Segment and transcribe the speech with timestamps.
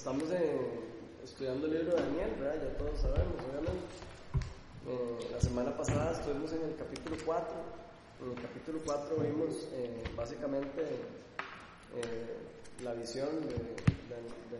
[0.00, 0.24] estamos
[1.22, 2.30] estudiando el libro de Daniel.
[2.40, 3.84] Ya todos sabemos, obviamente.
[4.88, 7.54] Eh, la semana pasada estuvimos en el capítulo 4.
[8.22, 10.80] En el capítulo 4 vimos eh, básicamente
[11.96, 12.38] eh,
[12.82, 14.58] la visión de, de, de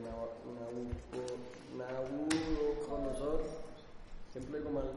[1.78, 3.40] Nabucodonosor.
[4.32, 4.92] Siempre digo mal.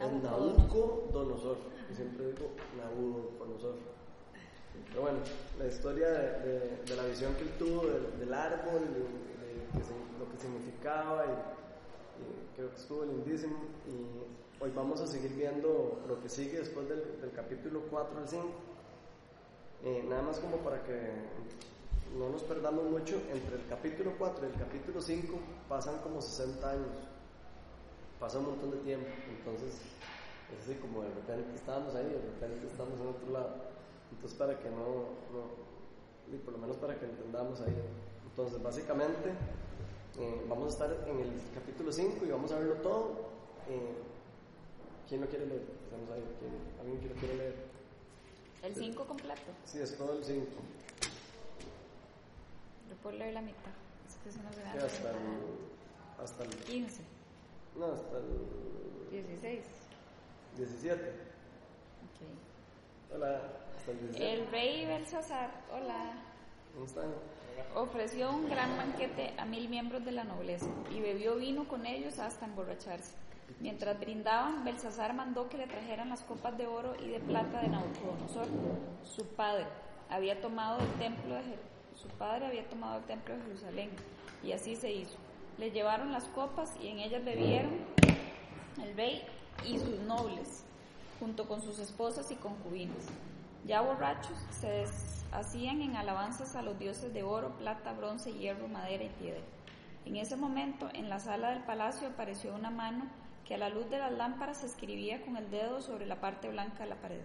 [0.00, 1.58] Nabucodonosor.
[1.94, 3.76] Siempre digo Nabucodonosor.
[4.88, 5.18] Pero bueno,
[5.58, 7.86] la historia de, la visión que él tuvo
[8.18, 8.82] del, árbol,
[9.54, 13.56] de, lo que significaba, y, creo que estuvo lindísimo.
[13.86, 18.44] Y hoy vamos a seguir viendo lo que sigue después del, capítulo 4 al 5.
[19.84, 20.94] Eh, nada más como para que
[22.18, 26.70] no nos perdamos mucho, entre el capítulo 4 y el capítulo 5 pasan como 60
[26.70, 27.08] años,
[28.18, 29.06] pasa un montón de tiempo,
[29.38, 29.80] entonces
[30.52, 33.54] es así como de repente estábamos ahí, de repente estamos en otro lado.
[34.10, 35.06] Entonces, para que no,
[36.32, 37.76] y por lo menos para que entendamos ahí.
[38.30, 39.30] Entonces, básicamente,
[40.18, 43.30] eh, vamos a estar en el capítulo 5 y vamos a verlo todo.
[43.68, 43.94] Eh,
[45.08, 45.62] ¿Quién lo quiere leer?
[45.84, 46.24] Estamos ahí.
[46.80, 47.54] ¿Alguien que lo quiere leer?
[48.62, 49.52] ¿El 5 completo?
[49.64, 50.46] Sí, es todo el 5.
[52.88, 53.72] Yo puedo leer la mitad.
[54.08, 55.16] Es que eso no se sí, hasta, el,
[56.22, 57.02] hasta el 15.
[57.76, 59.64] No, hasta el 16.
[60.56, 61.02] 17.
[61.02, 61.10] Ok.
[63.14, 63.40] Hola.
[64.14, 66.22] El rey Belsasar, hola,
[67.74, 72.18] ofreció un gran banquete a mil miembros de la nobleza y bebió vino con ellos
[72.18, 73.14] hasta emborracharse.
[73.60, 77.68] Mientras brindaban, Belsasar mandó que le trajeran las copas de oro y de plata de
[77.68, 78.46] Nabucodonosor.
[79.04, 79.66] Su padre
[80.08, 83.90] había tomado el templo de su padre había tomado el templo de Jerusalén
[84.42, 85.16] y así se hizo.
[85.58, 87.72] Le llevaron las copas y en ellas bebieron
[88.82, 89.22] el rey
[89.66, 90.64] y sus nobles,
[91.18, 93.06] junto con sus esposas y concubinas.
[93.66, 99.04] Ya borrachos, se deshacían en alabanzas a los dioses de oro, plata, bronce, hierro, madera
[99.04, 99.42] y piedra.
[100.06, 103.04] En ese momento, en la sala del palacio apareció una mano
[103.44, 106.84] que a la luz de las lámparas escribía con el dedo sobre la parte blanca
[106.84, 107.20] de la pared.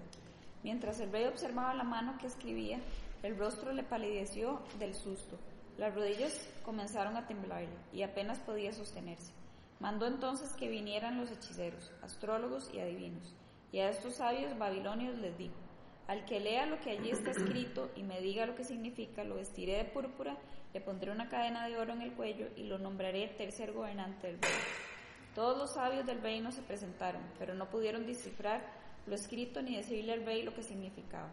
[0.64, 2.80] Mientras el rey observaba la mano que escribía,
[3.23, 5.37] el rostro le palideció del susto.
[5.77, 9.31] Las rodillas comenzaron a temblarle y apenas podía sostenerse.
[9.80, 13.36] Mandó entonces que vinieran los hechiceros, astrólogos y adivinos,
[13.71, 15.55] y a estos sabios babilonios les dijo,
[16.08, 19.36] al que lea lo que allí está escrito y me diga lo que significa, lo
[19.36, 20.38] vestiré de púrpura,
[20.73, 24.42] le pondré una cadena de oro en el cuello y lo nombraré tercer gobernante del
[24.42, 24.58] reino.
[25.33, 28.61] Todos los sabios del reino se presentaron, pero no pudieron descifrar
[29.05, 31.30] lo escrito ni decirle al rey lo que significaba.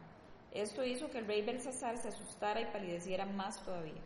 [0.52, 4.02] Esto hizo que el rey Belsasar se asustara y palideciera más todavía.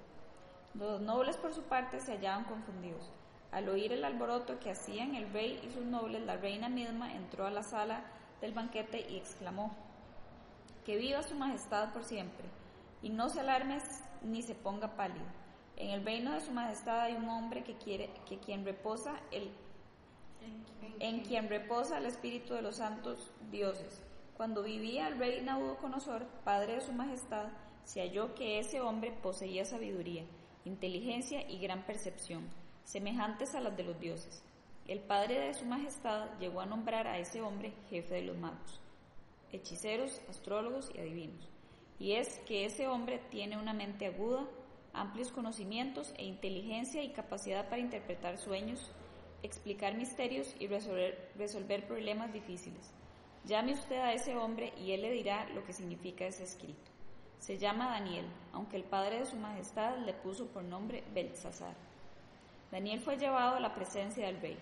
[0.75, 3.11] Los nobles por su parte se hallaban confundidos.
[3.51, 7.47] Al oír el alboroto que hacían el rey y sus nobles, la reina misma entró
[7.47, 8.05] a la sala
[8.41, 9.75] del banquete y exclamó,
[10.87, 12.47] que viva su majestad por siempre,
[13.03, 13.79] y no se alarme
[14.23, 15.27] ni se ponga pálido.
[15.77, 19.51] En el reino de su majestad hay un hombre que quiere que quien reposa el
[21.01, 24.01] en quien reposa el espíritu de los santos dioses.
[24.37, 27.49] Cuando vivía el rey Nabucodonosor, padre de su majestad,
[27.85, 30.25] se halló que ese hombre poseía sabiduría,
[30.65, 32.49] inteligencia y gran percepción,
[32.85, 34.43] semejantes a las de los dioses.
[34.87, 38.81] El padre de su majestad llegó a nombrar a ese hombre jefe de los magos
[39.53, 41.49] hechiceros, astrólogos y adivinos.
[41.99, 44.47] Y es que ese hombre tiene una mente aguda,
[44.93, 48.91] amplios conocimientos e inteligencia y capacidad para interpretar sueños,
[49.43, 52.93] explicar misterios y resolver, problemas difíciles.
[53.45, 56.91] Llame usted a ese hombre y él le dirá lo que significa ese escrito.
[57.39, 61.75] Se llama Daniel, aunque el padre de su majestad le puso por nombre Belsasar.
[62.73, 64.57] Daniel fue llevado a la presencia del rey,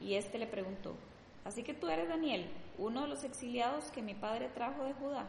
[0.00, 0.96] y éste le preguntó,
[1.44, 5.26] Así que tú eres Daniel, uno de los exiliados que mi padre trajo de Judá.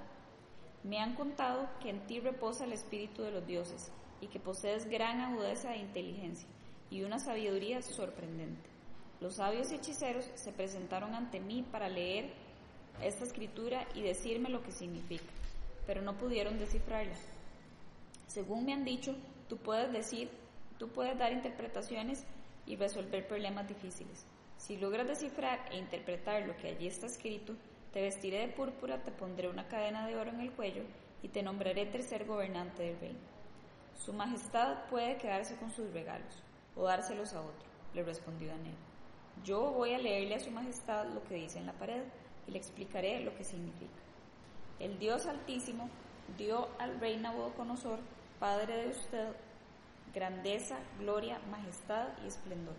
[0.84, 4.86] Me han contado que en ti reposa el espíritu de los dioses y que posees
[4.90, 6.48] gran agudeza e inteligencia
[6.90, 8.70] y una sabiduría sorprendente.
[9.20, 12.32] Los sabios y hechiceros se presentaron ante mí para leer
[13.02, 15.26] esta escritura y decirme lo que significa,
[15.86, 17.16] pero no pudieron descifrarla.
[18.28, 19.16] Según me han dicho,
[19.50, 20.30] tú puedes decir,
[20.78, 22.26] tú puedes dar interpretaciones
[22.66, 24.26] y resolver problemas difíciles.
[24.58, 27.54] Si logras descifrar e interpretar lo que allí está escrito,
[27.94, 30.84] te vestiré de púrpura, te pondré una cadena de oro en el cuello
[31.22, 33.20] y te nombraré tercer gobernante del reino.
[33.98, 36.44] Su majestad puede quedarse con sus regalos
[36.76, 38.76] o dárselos a otro, le respondió Daniel.
[39.44, 42.04] Yo voy a leerle a su majestad lo que dice en la pared
[42.48, 44.02] y le explicaré lo que significa.
[44.80, 45.90] El Dios Altísimo
[46.38, 48.00] dio al rey Nabucodonosor,
[48.40, 49.28] padre de usted,
[50.14, 52.76] grandeza, gloria, majestad y esplendor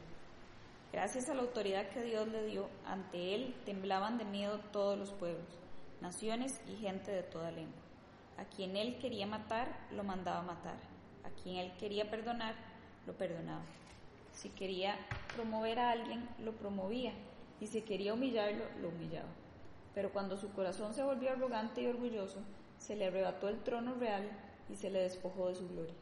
[0.97, 5.13] Gracias a la autoridad que Dios le dio, ante él temblaban de miedo todos los
[5.13, 5.45] pueblos,
[6.01, 7.83] naciones y gente de toda lengua.
[8.39, 10.79] A quien él quería matar, lo mandaba matar.
[11.23, 12.55] A quien él quería perdonar,
[13.07, 13.61] lo perdonaba.
[14.33, 14.97] Si quería
[15.35, 17.13] promover a alguien, lo promovía,
[17.61, 19.29] y si quería humillarlo, lo humillaba.
[19.95, 22.39] Pero cuando su corazón se volvió arrogante y orgulloso,
[22.79, 24.27] se le arrebató el trono real
[24.71, 25.95] y se le despojó de su gloria.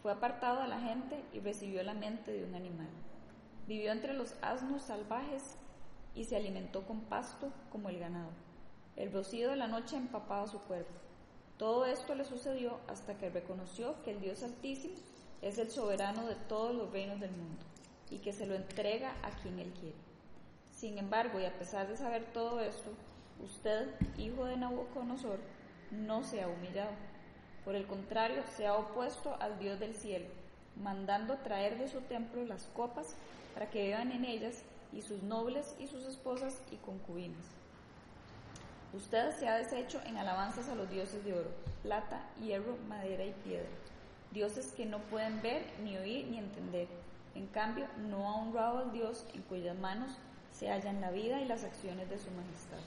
[0.00, 2.88] Fue apartado a la gente y recibió la mente de un animal.
[3.66, 5.56] Vivió entre los asnos salvajes
[6.14, 8.30] y se alimentó con pasto como el ganado.
[8.96, 10.92] El rocío de la noche empapaba su cuerpo.
[11.56, 14.96] Todo esto le sucedió hasta que reconoció que el Dios Altísimo
[15.42, 17.62] es el soberano de todos los reinos del mundo
[18.10, 19.96] y que se lo entrega a quien él quiere.
[20.72, 22.90] Sin embargo, y a pesar de saber todo esto,
[23.42, 23.88] usted,
[24.18, 25.38] hijo de Nabucodonosor,
[25.90, 26.90] no se ha humillado.
[27.64, 30.26] Por el contrario, se ha opuesto al Dios del cielo,
[30.82, 33.14] mandando traer de su templo las copas
[33.54, 34.62] para que beban en ellas
[34.92, 37.44] y sus nobles y sus esposas y concubinas.
[38.92, 41.50] Usted se ha deshecho en alabanzas a los dioses de oro,
[41.82, 43.68] plata, hierro, madera y piedra,
[44.32, 46.88] dioses que no pueden ver, ni oír, ni entender.
[47.34, 50.12] En cambio, no ha honrado al Dios en cuyas manos
[50.52, 52.80] se hallan la vida y las acciones de su majestad.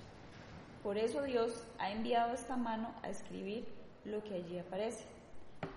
[0.83, 3.65] Por eso Dios ha enviado esta mano a escribir
[4.03, 5.06] lo que allí aparece.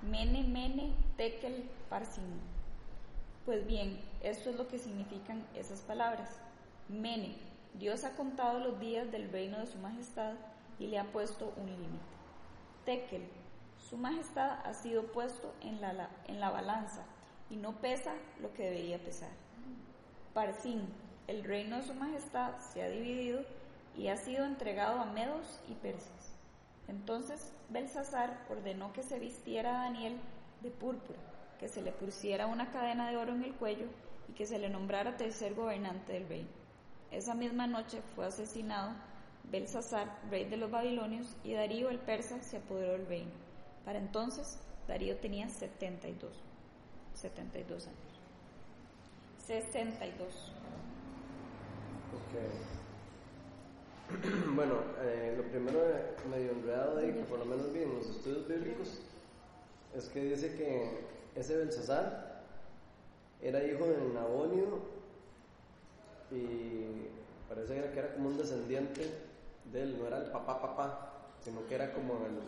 [0.02, 2.24] Mene, mene, tekel, parsin.
[3.48, 6.38] Pues bien, esto es lo que significan esas palabras.
[6.90, 7.34] Mene,
[7.78, 10.34] Dios ha contado los días del reino de su majestad
[10.78, 12.04] y le ha puesto un límite.
[12.84, 13.26] Tekel,
[13.88, 17.06] su majestad ha sido puesto en la, balanza
[17.48, 18.12] y no pesa
[18.42, 19.30] lo que debería pesar.
[20.34, 20.86] Parsin,
[21.26, 23.40] el reino de su majestad se ha dividido
[23.96, 26.34] y ha sido entregado a medos y persas.
[26.86, 30.18] Entonces Belsasar ordenó que se vistiera a Daniel
[30.60, 31.18] de púrpura,
[31.58, 33.86] que se le pusiera una cadena de oro en el cuello
[34.28, 36.48] y que se le nombrara tercer gobernante del reino.
[37.10, 38.94] Esa misma noche fue asesinado
[39.50, 43.30] Belsasar, rey de los babilonios, y Darío el persa se apoderó del reino.
[43.84, 46.30] Para entonces, Darío tenía 72,
[47.14, 47.98] 72 años.
[49.46, 50.52] 62.
[54.54, 55.80] bueno, eh, lo primero
[56.30, 59.00] medio enredado de que por lo menos vi en los estudios bíblicos,
[59.96, 61.06] es que dice que
[61.38, 62.42] ese Belsasar
[63.40, 64.80] era hijo de Nabonio
[66.30, 67.08] y
[67.48, 69.08] parece que era como un descendiente
[69.72, 72.38] de él, no era el papá papá, sino que era como el,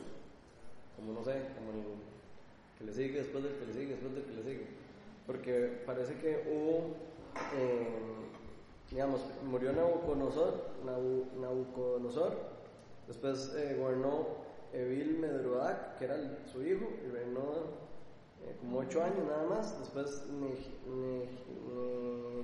[0.96, 1.84] como no sé, como el
[2.78, 4.66] que le sigue después del que le sigue, después del que le sigue.
[5.26, 6.96] Porque parece que hubo,
[7.56, 7.88] eh,
[8.90, 10.70] digamos, murió Nabucodonosor,
[11.40, 12.36] Nabucodonosor
[13.06, 14.40] después eh, gobernó
[14.72, 16.16] Evil Medrodac, que era
[16.50, 17.79] su hijo, y reinó
[18.44, 19.78] eh, como ocho años nada más.
[19.78, 20.26] Después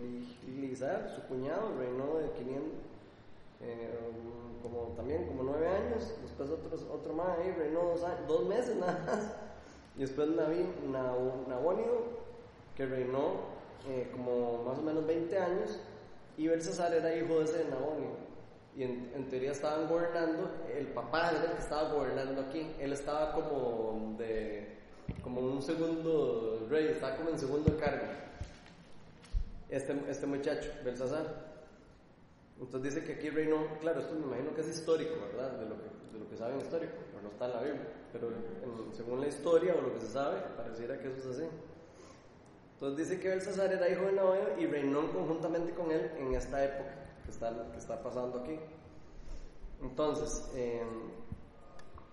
[0.00, 2.72] Nerigilizar, su cuñado, reinó de 500,
[4.62, 6.14] como también como nueve años.
[6.22, 9.34] Después otro más ahí, reinó dos, dos meses nada más.
[9.96, 12.02] Y después Nabonio,
[12.76, 13.56] que reinó
[13.88, 15.80] eh, como más o menos 20 años,
[16.36, 18.10] y Belsasar era hijo de ese Nabonio.
[18.74, 23.32] Y en, teoría estaban gobernando, el papá era el que estaba gobernando aquí, él estaba
[23.32, 24.75] como de
[25.22, 28.06] como un segundo rey, estaba como en segundo cargo.
[29.68, 31.56] Este, este muchacho, Belsasar.
[32.60, 35.52] Entonces dice que aquí reinó, claro, esto me imagino que es histórico, ¿verdad?
[35.58, 37.88] De lo que, de lo que saben histórico, pero no está en la Biblia.
[38.12, 38.28] Pero
[38.92, 41.48] según la historia o lo que se sabe, pareciera que eso es así.
[42.74, 46.64] Entonces dice que Belsasar era hijo de Nabonio y reinó conjuntamente con él en esta
[46.64, 48.58] época que está, que está pasando aquí.
[49.82, 50.82] Entonces, eh,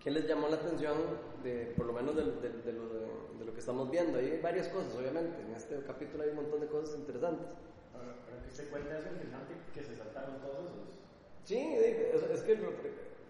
[0.02, 0.98] ¿qué les llamó la atención
[1.44, 4.18] de, por lo menos de, de, de, lo, de, lo, que estamos viendo?
[4.18, 5.42] Hay varias cosas, obviamente.
[5.42, 7.48] En este capítulo hay un montón de cosas interesantes.
[7.94, 11.04] Pero que se cuenta eso interesante que se saltaron todos esos.
[11.44, 12.58] Sí, es, es que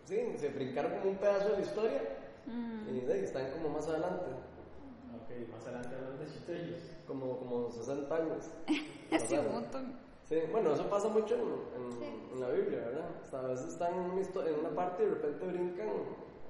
[0.05, 2.01] sí, se brincaron como un pedazo de la historia
[2.45, 4.25] y de, están como más adelante.
[5.15, 6.81] Ok, más adelante hablan de ellos.
[7.07, 8.49] Como, como 60 años.
[9.27, 9.99] sí, un montón.
[10.25, 13.09] Sí, bueno, eso pasa mucho en, en, en la Biblia, ¿verdad?
[13.23, 15.89] O sea, a veces están en una, historia, en una parte y de repente brincan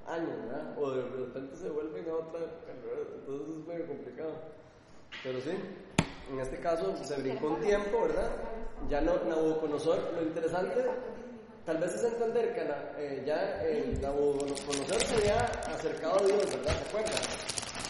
[0.07, 0.77] años, ¿verdad?
[0.77, 4.33] O de repente se vuelven a otra, entonces es medio complicado.
[5.23, 5.51] Pero sí,
[6.31, 8.31] en este caso se brincó un tiempo, ¿verdad?
[8.89, 10.85] Ya no Nabucodonosor, lo interesante
[11.65, 12.61] tal vez es entender que
[12.97, 15.39] eh, ya eh, Nabucodonosor se había
[15.73, 16.73] acercado a Dios, ¿verdad?
[16.77, 17.21] ¿Se acuerdan?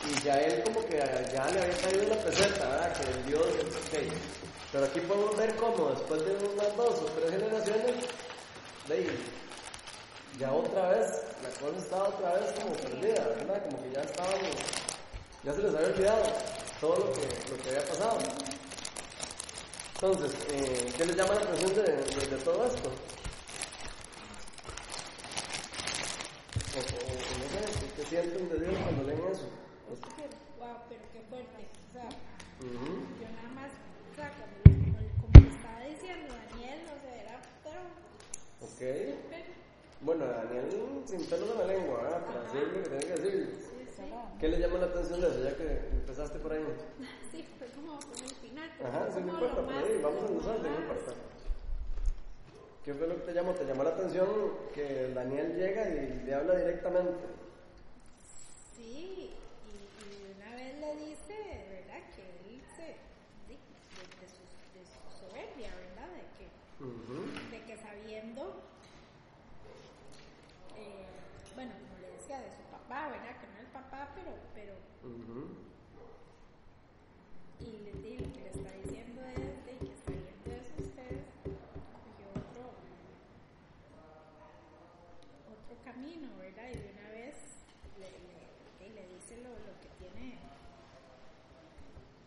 [0.05, 2.93] Y ya él como que ya le había caído una peseta, ¿verdad?
[2.93, 4.13] Que el Dios, ok.
[4.71, 7.95] Pero aquí podemos ver cómo después de unas dos o tres generaciones,
[8.87, 9.07] de ahí,
[10.39, 13.63] ya otra vez, la cosa estaba otra vez como perdida, ¿verdad?
[13.65, 14.41] Como que ya estaban,
[15.43, 16.23] ya se les había olvidado
[16.81, 18.17] todo lo que, lo que había pasado.
[19.95, 22.89] Entonces, eh, ¿qué les llama la atención de, de, de todo esto?
[26.75, 29.47] O, o, no sé, ¿qué sienten de Dios cuando leen eso?
[30.59, 31.67] Wow, pero qué fuerte.
[31.89, 32.09] O sea.
[32.59, 33.71] Yo nada más,
[34.11, 37.81] o sea, como, estaba diciendo Daniel, no sé, era pero
[38.61, 39.33] Ok.
[40.03, 42.25] Bueno, Daniel sin pelos en la lengua, ¿verdad?
[42.25, 43.67] Para decir lo que tiene que decir.
[43.95, 44.03] Sí,
[44.39, 46.63] ¿Qué le llama la atención de eso, ya que empezaste por ahí?
[47.31, 48.69] Sí, fue como por el final.
[48.83, 51.11] Ajá, sí, no importa, por ahí, vamos a usar, no importa.
[52.83, 53.53] ¿Qué fue lo que te llamó?
[53.53, 54.27] ¿Te llamó la atención
[54.75, 57.23] que Daniel llega y le habla directamente?
[58.75, 59.71] Sí, y,
[60.03, 61.33] y una vez le dice,
[61.79, 62.03] ¿verdad?
[62.13, 62.83] Que él se,
[63.47, 64.43] de, de, de su,
[64.75, 66.09] de su soberbia, ¿verdad?
[66.11, 66.45] De que,
[66.83, 67.23] Ujú.
[67.51, 68.61] de que sabiendo,
[70.75, 71.07] eh,
[71.55, 73.39] bueno, como le decía, de su papá, ¿verdad?
[73.39, 73.71] Que no es el
[74.23, 75.47] pero, pero, Ujú.
[77.59, 82.27] y le, y lo que le está diciendo es de que sabiendo eso ustedes cogió
[82.31, 82.63] otro,
[85.51, 86.69] otro camino, ¿verdad?
[86.71, 87.35] Y de una vez
[87.99, 90.39] le, le, y le dice lo, lo que tiene.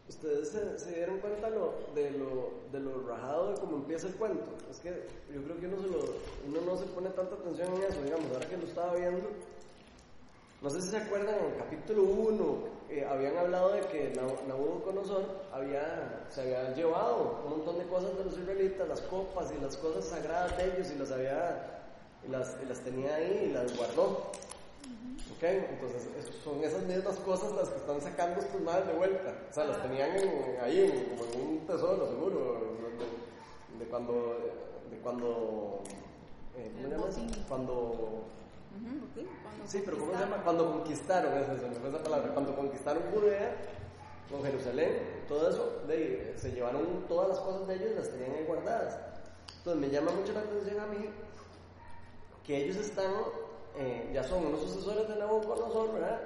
[0.09, 4.15] ¿Ustedes se, se dieron cuenta lo, de, lo, de lo rajado de cómo empieza el
[4.15, 4.47] cuento?
[4.71, 5.99] Es que yo creo que uno, se lo,
[6.47, 9.29] uno no se pone tanta atención en eso, digamos, ahora que lo estaba viendo.
[10.63, 12.77] No sé si se acuerdan, en el capítulo 1
[13.11, 18.25] habían hablado de que Nabu- Nabucodonosor había, se había llevado un montón de cosas de
[18.25, 21.83] los israelitas, las copas y las cosas sagradas de ellos, y las había,
[22.27, 24.31] y las, y las tenía ahí y las guardó.
[25.37, 25.43] ¿Ok?
[25.43, 29.35] Entonces es- son esas mismas cosas las que están sacando estos madres de vuelta.
[29.51, 32.77] O sea, las tenían en- ahí en- como en un tesoro, seguro.
[33.79, 34.39] De, de cuando.
[34.91, 35.83] De cuando
[36.57, 37.41] eh, ¿Cómo se llama eso?
[37.49, 38.23] Cuando.
[39.67, 40.43] Sí, pero ¿cómo se llama?
[40.45, 42.33] Cuando conquistaron, eso, se me fue esa palabra.
[42.33, 43.57] Cuando conquistaron Judea,
[44.31, 48.11] con Jerusalén, todo eso, de ahí, se llevaron todas las cosas de ellos y las
[48.11, 48.99] tenían ahí guardadas.
[49.59, 51.09] Entonces me llama mucho la atención a mí
[52.45, 53.13] que ellos están,
[53.77, 56.21] eh, ya son unos sucesores de Nabucodonosor, ¿verdad?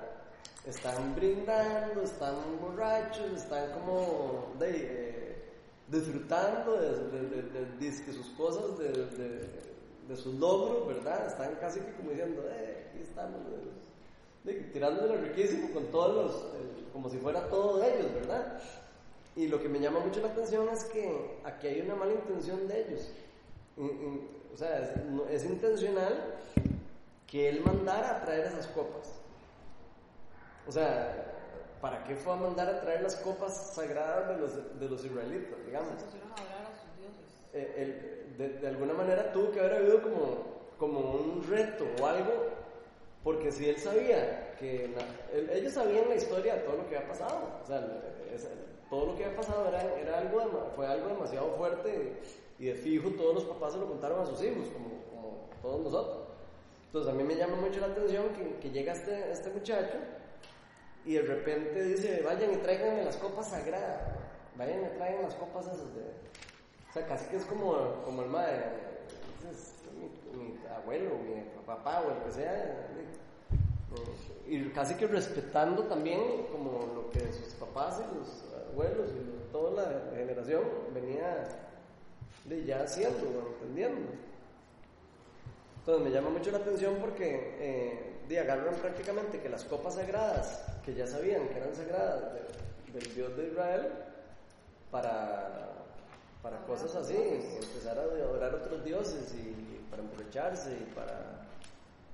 [0.67, 5.45] Están brindando, están borrachos, están como de, eh,
[5.89, 8.93] disfrutando de, de, de- de- dizque sus cosas, de,
[10.11, 11.27] de- sus logros, ¿verdad?
[11.27, 13.41] Están casi que como diciendo, eh, aquí estamos,
[14.73, 18.61] tirándole riquísimo con todos los, eh, como si fuera todo de ellos, ¿verdad?
[19.37, 22.67] Y lo que me llama mucho la atención es que aquí hay una mala intención
[22.67, 23.11] de ellos.
[24.53, 24.93] O sea,
[25.31, 26.35] es, intencional
[27.27, 29.21] que él mandara a traer esas copas.
[30.67, 31.33] O sea,
[31.81, 35.65] ¿para qué fue a mandar a traer las copas sagradas de los, de los israelitas,
[35.65, 35.89] digamos?
[35.99, 37.40] Se a a sus dioses.
[37.53, 42.33] Eh, de, alguna manera tuvo que haber habido como, como un reto o algo,
[43.23, 44.95] porque si él sabía que
[45.53, 47.41] ellos sabían la historia de todo lo que había pasado,
[48.89, 52.21] todo lo que había pasado era, era algo fue algo demasiado fuerte
[52.59, 56.29] y de fijo todos los papás se lo contaron a sus hijos, como, todos nosotros.
[56.87, 59.99] Entonces a mí me llama mucho la atención que, que llega este, este muchacho
[61.05, 64.03] y de repente dice, vayan y tráiganme las copas sagradas,
[64.57, 66.03] vayan y traigan las copas esas de...
[66.91, 68.65] O sea, casi que es como, como el madre,
[69.97, 72.87] mi, mi abuelo, mi papá o el que sea.
[74.47, 79.83] Y casi que respetando también como lo que sus papás y los abuelos y toda
[79.85, 81.47] la generación venía
[82.47, 84.11] de ya haciendo, entendiendo.
[85.79, 90.95] Entonces me llama mucho la atención porque eh, agarran prácticamente que las copas sagradas, que
[90.95, 93.89] ya sabían que eran sagradas de- del Dios de Israel,
[94.91, 95.80] para,
[96.43, 101.47] para cosas así, empezar a adorar otros dioses y para emborracharse y para,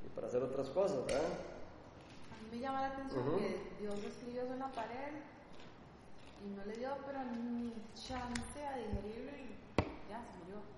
[0.05, 1.23] y para hacer otras cosas, ¿verdad?
[1.23, 5.13] A mí me llama la atención que Dios escribió eso en la pared
[6.45, 9.57] y no le dio pero ni chance a digerirlo y
[10.09, 10.76] ya se murió.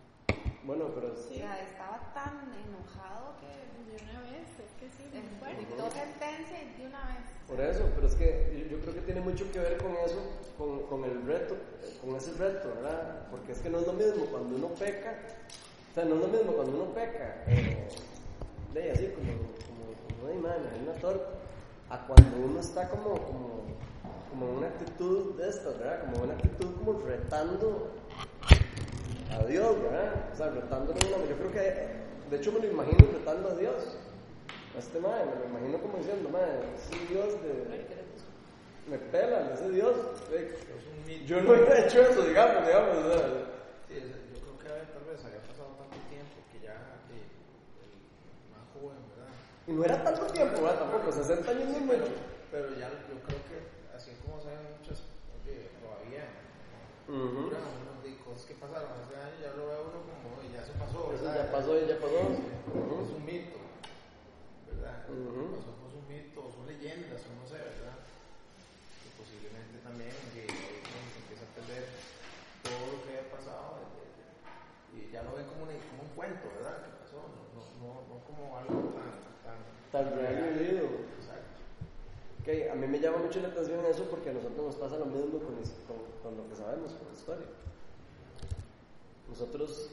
[0.65, 3.49] Bueno, pero O sea, estaba tan enojado que
[3.89, 5.09] De una vez, es que sí,
[5.41, 5.61] fuerte.
[5.61, 7.25] dictó sentencia y de una vez.
[7.49, 10.21] Por eso, pero es que yo, yo creo que tiene mucho que ver con eso,
[10.59, 11.57] con, con el reto,
[12.03, 13.29] con ese reto, ¿verdad?
[13.31, 15.15] Porque es que no es lo mismo cuando uno peca,
[15.91, 17.89] o sea, no es lo mismo cuando uno peca, eh,
[18.75, 21.31] de así como, como, como de man, una torta,
[21.89, 23.63] a cuando uno está como, como,
[24.29, 26.01] como una actitud de estas, ¿verdad?
[26.05, 27.93] Como una actitud como retando
[29.33, 30.31] a Dios, ¿verdad?
[30.33, 33.97] O sea, retándole una, yo creo que, de hecho me lo imagino retando a Dios.
[34.77, 37.99] A este madre, me lo imagino como diciendo, madre, ese Dios de.
[38.89, 39.97] Me pela, ese Dios.
[41.27, 42.97] Yo no hubiera hecho eso, digamos, digamos.
[43.05, 43.29] o sea,
[43.89, 46.77] Sí, es- yo creo que tal vez había pasado tanto tiempo que ya
[47.09, 47.25] el
[48.53, 49.33] más joven, ¿verdad?
[49.67, 50.79] y no era tanto tiempo, ¿verdad?
[50.89, 52.13] Tampoco, 60 años es mucho.
[52.53, 53.57] Pero ya yo creo que
[53.97, 55.05] así como saben muchas,
[55.45, 55.69] oye,
[57.09, 60.61] duran unos de cosas que pasaron hace años, ya lo ve uno como, "Oye, ya
[60.65, 61.33] se pasó, ¿verdad?
[61.41, 62.21] ya pasó y ya pasó.
[62.21, 62.95] Ujú.
[63.01, 63.57] Es un mito,
[64.69, 65.09] ¿verdad?
[65.09, 65.57] Ujú.
[65.57, 67.97] Pasó, fue un mito, son leyendas, o no sé, ¿verdad?
[69.01, 71.09] Que posiblemente también que hay un
[71.49, 71.89] entender
[72.61, 76.13] todo lo que había pasado eh, eh, y ya lo ven como, un- como un
[76.13, 76.85] cuento, ¿verdad?
[76.85, 79.17] Que pasó, no, no, no, no como algo tan,
[79.49, 80.85] tan, Tan real y vivido.
[82.49, 85.39] A mí me llama mucho la atención eso porque a nosotros nos pasa lo mismo
[85.39, 85.53] con,
[86.35, 87.47] lo que sabemos, con la historia.
[89.29, 89.91] Nosotros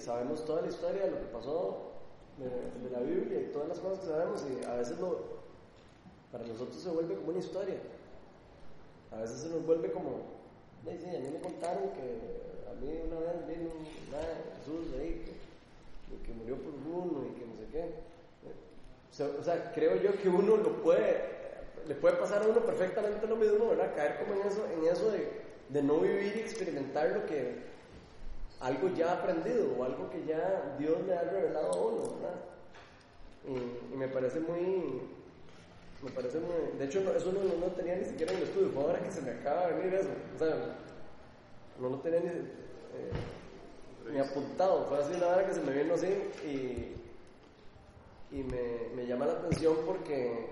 [0.00, 1.92] sabemos toda la historia de lo que pasó
[2.38, 5.20] de, la Biblia y todas las cosas que sabemos y a veces lo,
[6.32, 7.76] para nosotros se vuelve como una historia.
[9.12, 10.16] A veces se nos vuelve como,
[10.84, 13.70] "Ay, sí, a mí me contaron que a mí una vez vino
[14.10, 15.24] nada, Jesús ahí,
[16.26, 17.94] que, murió por uno y que no sé qué.
[19.12, 21.41] Sea, o sea, creo yo que uno lo puede,
[21.86, 23.94] le puede pasar a uno perfectamente lo mismo, ¿verdad?
[23.94, 25.28] Caer como en eso, en eso de,
[25.68, 27.72] de no vivir y experimentar lo que
[28.60, 32.40] algo ya aprendido o algo que ya Dios le ha revelado a uno, ¿verdad?
[33.92, 35.02] Y, me parece muy,
[36.02, 38.82] me parece muy, de hecho eso no, no tenía ni siquiera en el estudio, fue
[38.84, 40.76] ahora que se me acaba de venir eso, o sea,
[41.80, 43.12] no lo tenía ni, eh,
[44.12, 46.06] ni apuntado, fue así la hora que se me vino así
[46.44, 47.02] y
[48.32, 50.46] y me, me llama la atención porque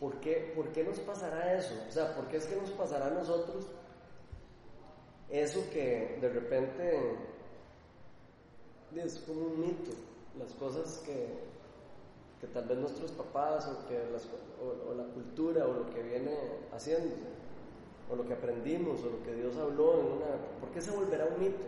[0.00, 1.74] ¿por qué, ¿por qué nos pasará eso?
[1.88, 3.66] O sea, ¿por qué es que nos pasará a nosotros
[5.28, 7.16] eso que de repente
[8.96, 9.90] es como un mito?
[10.38, 11.28] Las cosas que,
[12.40, 14.26] que tal vez nuestros papás o, que las-
[14.62, 16.36] o, la cultura o lo que viene
[16.72, 17.28] haciéndose
[18.10, 20.26] o lo que aprendimos o lo que Dios habló en una...
[20.60, 21.62] ¿Por qué se volverá un mito?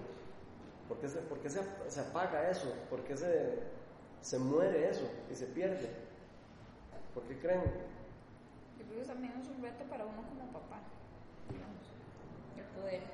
[0.89, 2.67] ¿Por qué se, por qué se, se apaga eso?
[2.91, 3.59] ¿Por qué se,
[4.21, 5.89] se muere eso y se pierde?
[7.15, 7.63] ¿Por qué creen?
[8.83, 10.83] Yo creo que también es un reto para uno como papá,
[11.47, 11.87] digamos,
[12.59, 13.07] el poder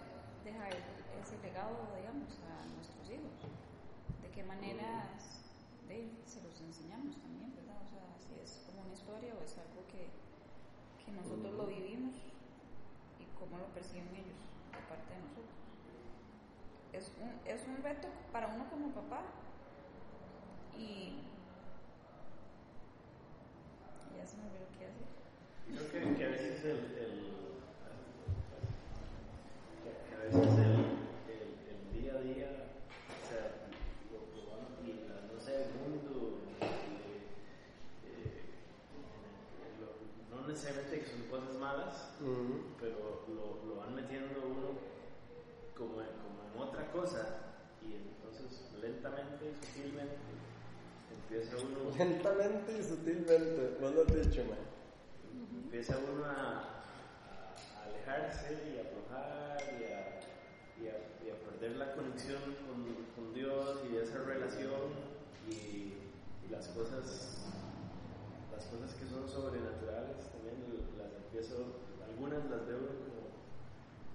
[0.42, 3.37] dejar ese legado, digamos, a nuestros hijos.
[4.25, 5.44] De qué maneras
[5.87, 7.76] de, se los enseñamos también, ¿verdad?
[7.84, 10.08] O sea, si es como una historia o es algo que,
[11.04, 12.16] que nosotros lo vivimos
[13.20, 14.40] y cómo lo perciben ellos
[14.72, 15.52] de parte de nosotros.
[16.96, 19.20] Es un, es un reto para uno como papá
[20.72, 21.28] y
[24.16, 24.88] ya se me olvidó qué
[25.70, 25.88] decir.
[25.90, 27.28] Creo que, a veces el, el-
[29.83, 30.74] que, a veces el,
[31.28, 32.50] el, el día a día,
[33.09, 33.42] o sea,
[34.12, 36.38] lo, lo van- y la- no sé, el mundo,
[40.31, 42.11] no necesariamente que son cosas malas,
[42.81, 44.78] pero lo, lo van metiendo uno
[45.76, 47.22] como, en- como en otra cosa
[47.83, 50.16] y entonces lentamente, sutilmente,
[51.12, 54.59] empieza uno Lentamente y sutilmente, vos lo has dicho, man.
[55.68, 56.81] Empieza uno a,
[57.28, 60.00] a alejarse y a aflojar y a,
[60.81, 64.96] y a- y a perder la conexión con, con Dios y esa relación
[65.46, 67.37] y, y las cosas
[68.50, 70.57] las cosas que son sobrenaturales también
[70.96, 73.28] las empiezo algunas las veo como,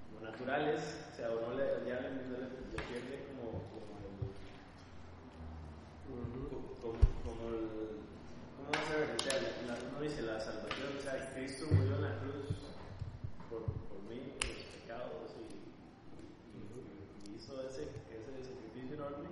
[0.09, 0.81] como naturales
[1.13, 4.09] o sea o no le, ya le, le, le pierde como, como el
[6.81, 8.09] como, como el,
[8.73, 12.49] ¿cómo uno dice la salvación, o sea, Cristo murió en la cruz
[13.49, 15.45] por, por mí, por los pecados y,
[16.57, 19.29] y- hizo ese, ese sacrificio enorme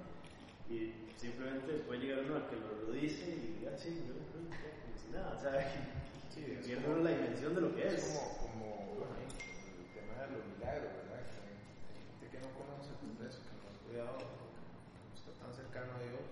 [0.70, 4.54] y simplemente puede llegar uno a que lo, dice y diga, sí, yo no como
[5.02, 5.58] si nada, o sea,
[6.32, 8.04] Sí, pierde uno la dimensión de lo que Es es.
[8.06, 8.66] como, como
[9.04, 11.20] bueno, el tema de los milagros, ¿verdad?
[11.28, 15.12] Que hay gente que no conoce pues, de eso, que no ha estudiado, que no
[15.12, 16.24] está tan cercano a Dios,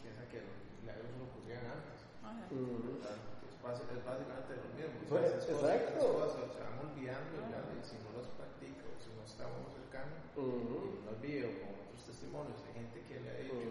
[0.00, 2.03] piensa que los milagros solo ocurrían antes.
[2.50, 3.18] ¿Verdad?
[3.44, 4.94] Es, básicamente lo mismo.
[4.94, 5.94] o sea, Pues, esas cosas- exacto.
[5.94, 9.44] esas cosas se van olvidando ya, y si no las practica o si no está
[9.48, 10.76] uno cercano, Ujú.
[10.84, 13.64] y no olvide con otros testimonios de gente que le ha dicho, uno,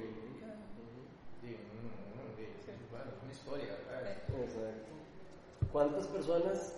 [1.44, 4.18] uno dice, bueno, es una historia, ¿verdad?
[4.42, 4.92] Exacto.
[5.72, 6.74] ¿Cuántas personas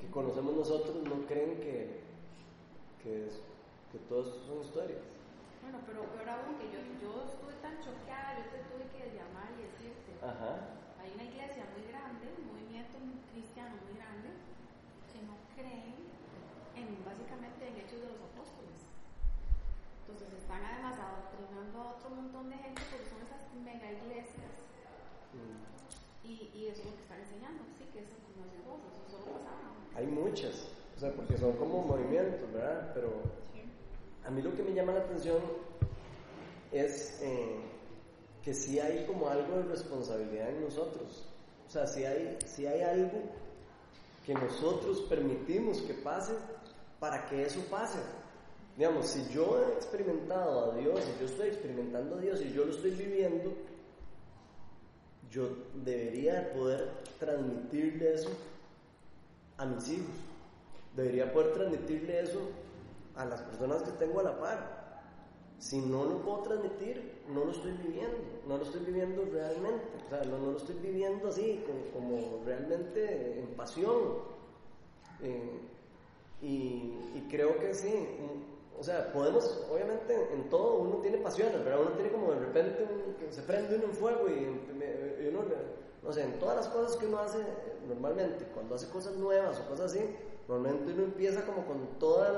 [0.00, 2.00] que conocemos nosotros no creen que,
[3.02, 3.40] que, es-
[3.92, 5.02] que todo esto son historias?
[5.62, 9.50] Bueno, pero peor aún que yo, yo estuve tan choqueada, yo te tuve que llamar
[9.58, 10.16] y decirte.
[10.24, 10.79] Ajá.
[11.40, 13.00] Iglesia muy grande, un movimiento
[13.32, 14.28] cristiano muy grande,
[15.08, 15.96] que no creen
[16.76, 18.84] en básicamente en hechos de los apóstoles.
[20.04, 24.52] Entonces están además adoctrinando a otro montón de gente porque son esas mega iglesias
[25.32, 26.26] Mm.
[26.26, 29.22] y, y eso es lo que están enseñando, sí, que eso como decís vos, eso
[29.22, 29.78] solo pasaba.
[29.94, 32.90] Hay muchas, o sea, porque son como movimientos, ¿verdad?
[32.92, 33.22] Pero
[34.26, 35.38] a mí lo que me llama la atención
[36.72, 37.60] es eh,
[38.42, 41.29] que sí hay como algo de responsabilidad en nosotros.
[41.70, 43.22] O sea, si hay, sí hay algo
[44.26, 46.32] que nosotros permitimos que pase
[46.98, 48.00] para que eso pase.
[48.76, 52.64] Digamos, si yo he experimentado a Dios, si yo estoy experimentando a Dios y yo
[52.64, 53.52] lo estoy viviendo,
[55.30, 55.48] yo
[55.84, 58.30] debería poder transmitirle eso
[59.56, 60.16] a mis hijos.
[60.96, 62.40] debería poder transmitirle eso
[63.14, 65.02] a las personas que tengo a la par.
[65.60, 68.16] Si no lo puedo transmitir, no lo estoy viviendo,
[68.46, 72.44] no lo estoy viviendo realmente, o sea, no, no lo estoy viviendo así, como, como
[72.44, 74.30] realmente en pasión.
[75.22, 75.60] Eh,
[76.42, 76.46] y,
[77.14, 77.92] y creo que sí,
[78.78, 82.82] o sea, podemos, obviamente en todo uno tiene pasiones, pero uno tiene como de repente
[82.84, 85.40] un- se prende uno en fuego y, uno,
[86.02, 87.38] no sé, en todas las cosas que uno hace
[87.86, 90.00] normalmente, cuando hace cosas nuevas o cosas así,
[90.50, 92.32] normalmente uno empieza como con toda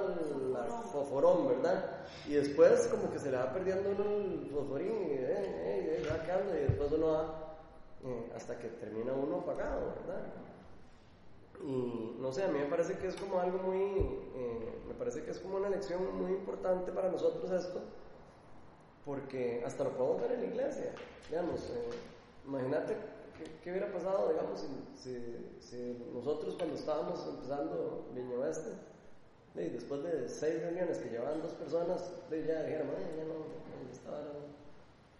[0.53, 1.83] la foforón, ¿verdad?
[2.29, 6.22] Y después como que se le va perdiendo uno el fosforín y eh, eh, va
[6.22, 7.57] quedando y después uno va
[8.05, 10.27] eh, hasta que termina uno apagado, ¿verdad?
[11.64, 15.22] Y no sé, a mí me parece que es como algo muy, eh, me parece
[15.22, 17.81] que es como una lección muy importante para nosotros esto,
[19.07, 20.92] porque hasta lo podemos ver en la iglesia,
[21.31, 21.90] digamos, eh,
[22.46, 22.96] imagínate
[23.43, 24.67] qué, qué hubiera pasado, digamos, si,
[25.03, 28.71] si- si nosotros cuando estábamos empezando Viña Oeste,
[29.55, 33.35] y después de seis reuniones que llevaban dos personas, ya dijeron, "Ay, ya no,
[33.87, 34.31] ya estaba, no".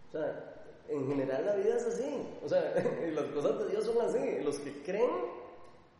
[0.09, 0.55] O sea,
[0.89, 2.75] en general la vida es así, o sea,
[3.15, 5.11] las cosas de Dios son así, los que creen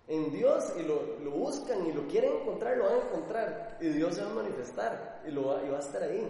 [0.09, 3.79] en Dios y lo, lo buscan y lo quieren encontrar, lo van a encontrar.
[3.81, 6.27] Y Dios se va a manifestar y, lo va, y va a estar ahí.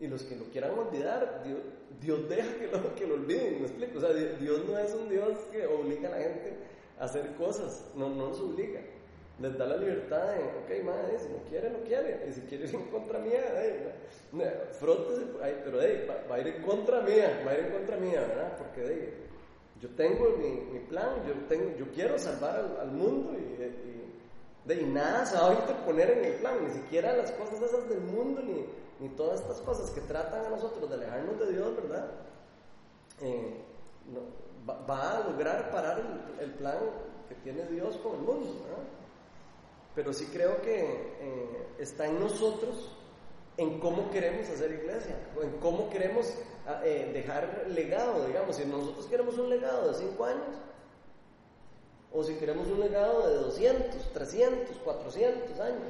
[0.00, 1.58] Y los que lo quieran olvidar, Dios,
[2.00, 3.98] Dios deja que lo, que lo olviden, ¿me explico?
[3.98, 6.52] O sea, Di- Dios no es un Dios que obliga a la gente
[7.00, 8.80] a hacer cosas, no, no los obliga.
[9.40, 12.26] Les da la libertad de, ok, madre, si no quiere, no quiere.
[12.28, 13.92] Y si quiere ir en contra mía, eh,
[14.78, 17.72] frótese, ay, pero eh, va, va a ir en contra mía, va a ir en
[17.72, 18.56] contra mía, ¿verdad?
[18.58, 19.12] Porque de,
[19.80, 23.98] yo tengo mi, mi plan, yo, tengo, yo quiero salvar al, al mundo y, y-
[24.64, 27.88] de, y nada se va a interponer en el plan, ni siquiera las cosas esas
[27.88, 28.64] del mundo, ni,
[29.00, 32.10] ni todas estas cosas que tratan a nosotros de alejarnos de Dios, ¿verdad?
[33.20, 33.64] Eh,
[34.68, 36.02] va, a lograr parar
[36.40, 36.78] el, plan
[37.28, 38.84] que tiene Dios con el mundo, ¿verdad?
[39.94, 42.96] Pero sí creo que eh, está en nosotros
[43.56, 46.32] en cómo queremos hacer iglesia, en cómo queremos
[46.66, 50.56] ah, eh, dejar legado, digamos, si nosotros queremos un legado de 5 años,
[52.12, 55.82] o si queremos un legado de 200, 300, 400 años.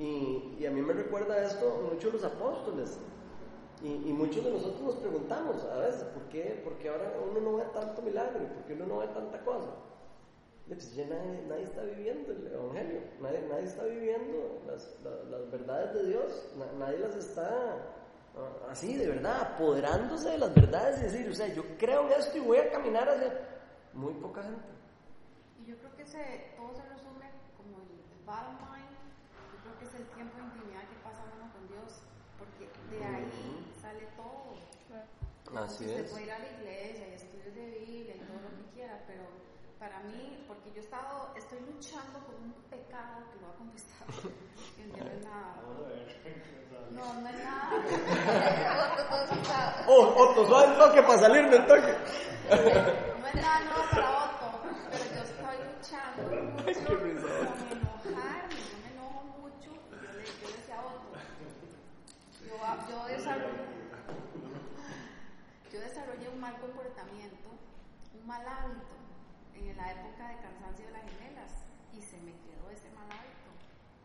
[0.00, 2.98] Y, y a mí me recuerda esto mucho los apóstoles.
[3.82, 7.40] Y, y muchos de nosotros nos preguntamos a veces, ¿por qué, por qué ahora uno
[7.40, 8.40] no ve tanto milagro?
[8.40, 9.68] ¿Por qué uno no ve tanta cosa?
[10.68, 15.50] Pues ya nadie, nadie está viviendo el Evangelio, nadie, nadie está viviendo las, la- las
[15.50, 17.48] verdades de Dios, na- nadie las está
[18.36, 22.12] ah, así, de verdad, apoderándose de las verdades y decir, o sea, yo creo en
[22.12, 23.32] esto y voy a caminar hacia
[23.94, 24.62] muy poca gente.
[25.64, 26.18] Y yo creo que se,
[26.56, 28.86] todo se resume como el bottom line.
[29.52, 32.00] Yo creo que es el tiempo de intimidad que pasa uno con Dios,
[32.38, 34.56] porque de ahí sale todo.
[35.64, 36.10] Así Usted es.
[36.10, 39.24] puede ir a la iglesia y estudios de Biblia y todo lo que quiera, pero
[39.78, 43.58] para mí, porque yo he estado, estoy luchando con un pecado que lo voy a
[43.58, 44.06] confesar,
[44.76, 45.56] que no es nada.
[46.90, 47.70] No, no es nada.
[49.86, 51.94] Oh, Otto, suave el toque para salirme el toque.
[52.50, 52.56] No
[53.28, 54.10] es nada nuevo para
[62.90, 63.70] yo, desarrollé,
[65.72, 67.46] yo desarrollé un mal comportamiento,
[68.18, 68.98] un mal hábito
[69.54, 71.52] en la época de cansancio de las gemelas
[71.94, 73.50] y se me quedó ese mal hábito.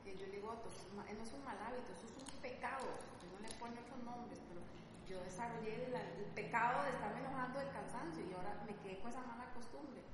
[0.05, 2.85] Que yo le digo, no es un mal hábito, eso es un pecado.
[3.25, 4.61] Yo no le pone otros nombres, pero
[5.09, 9.09] yo desarrollé el, el pecado de estarme enojando del cansancio y ahora me quedé con
[9.09, 10.05] esa mala costumbre.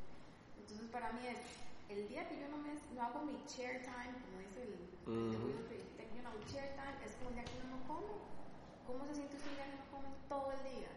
[0.55, 1.43] Entonces para mí es,
[1.91, 4.79] el día que yo no, me, no hago mi chair time, como dice el,
[5.12, 8.31] el Smith, you know, chair time es como el día que uno no come.
[8.91, 10.91] ¿Cómo se siente usted el día que no come todo el día?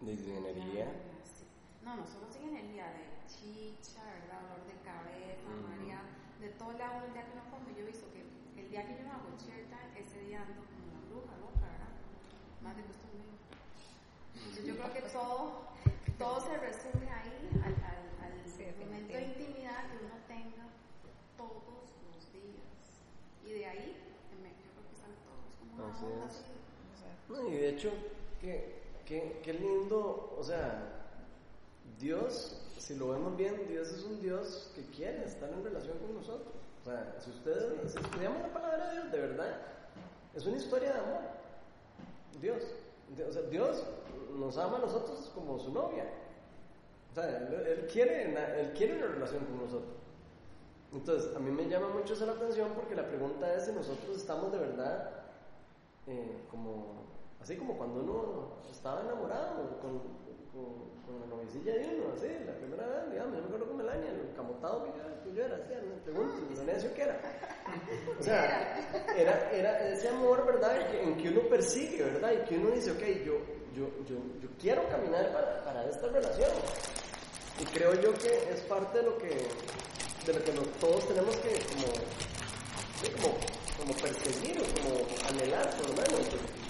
[0.00, 0.86] Dice energía.
[1.24, 1.44] Sí.
[1.84, 4.40] No, no solo sin energía, de chicha, ¿verdad?
[4.42, 5.48] dolor de cabeza.
[5.68, 6.00] María,
[6.40, 7.74] de todo lado el día que no come.
[7.74, 8.22] Yo he visto que
[8.60, 11.66] el día que yo no hago chair time, ese día ando como una bruja loca,
[11.66, 11.92] ¿verdad?
[12.62, 13.30] Más de costumbre.
[14.34, 15.68] Entonces yo creo que todo,
[16.18, 20.66] todo se resume ahí al, al, al Sí, momento de intimidad que uno tenga
[21.36, 22.80] todos los días.
[23.46, 23.96] Y de ahí,
[24.30, 25.42] yo creo que sale todo.
[25.48, 26.32] Es como una Así onda es.
[26.38, 26.52] así.
[27.28, 27.90] Y de hecho,
[28.40, 30.98] qué, qué, qué lindo, o sea,
[31.98, 36.14] Dios, si lo vemos bien, Dios es un Dios que quiere estar en relación con
[36.14, 36.54] nosotros.
[36.82, 39.56] O sea, si ustedes, estudiamos la palabra de Dios, de verdad,
[40.34, 41.20] es una historia de amor.
[42.40, 42.62] Dios,
[43.28, 43.84] o sea, Dios
[44.38, 46.04] nos ama a nosotros como su novia.
[47.10, 48.24] O sea, él, quiere,
[48.60, 49.98] él quiere una relación con nosotros.
[50.92, 54.16] Entonces, a mí me llama mucho eso la atención porque la pregunta es si nosotros
[54.16, 55.10] estamos de verdad
[56.06, 57.07] eh, como
[57.48, 59.98] así como cuando uno estaba enamorado con,
[60.52, 63.76] con, con la novicilla de uno, así, la primera vez, digamos, yo me acuerdo con
[63.78, 67.18] Melania, lo encamotado que yo, que yo era, así, me pregunto, lo necio que era.
[68.20, 68.76] O sea,
[69.16, 72.32] era, era ese amor, ¿verdad?, en que uno persigue, ¿verdad?
[72.32, 73.38] Y que uno dice, ok, yo,
[73.74, 76.50] yo, yo, yo quiero caminar para, para esta relación.
[77.60, 81.34] Y creo yo que es parte de lo que, de lo que nos- todos tenemos
[81.38, 81.94] que como,
[83.00, 83.34] sí, como,
[83.78, 86.67] como perseguir o como anhelar, por lo menos.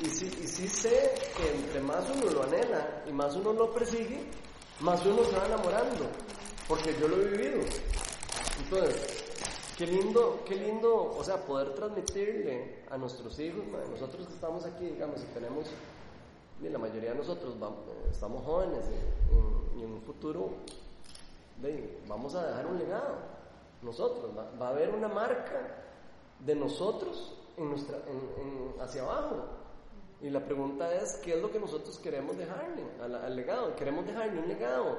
[0.00, 3.72] Y sí, y sí sé que entre más uno lo anhela y más uno lo
[3.72, 4.20] persigue,
[4.80, 6.06] más uno se va enamorando,
[6.68, 7.60] porque yo lo he vivido.
[8.62, 9.24] Entonces,
[9.76, 14.86] qué lindo, qué lindo, o sea, poder transmitirle a nuestros hijos, nosotros que estamos aquí,
[14.86, 15.66] digamos, y tenemos,
[16.62, 20.52] y la mayoría de nosotros eh, estamos jóvenes y, y en un futuro
[22.06, 23.16] vamos a dejar un legado,
[23.82, 25.84] nosotros, va, a haber una marca
[26.40, 27.98] de nosotros en nuestra,
[28.80, 29.44] hacia abajo.
[30.20, 33.76] Y la pregunta es, ¿qué es lo que nosotros queremos dejarle al, legado?
[33.76, 34.98] Queremos dejarle un legado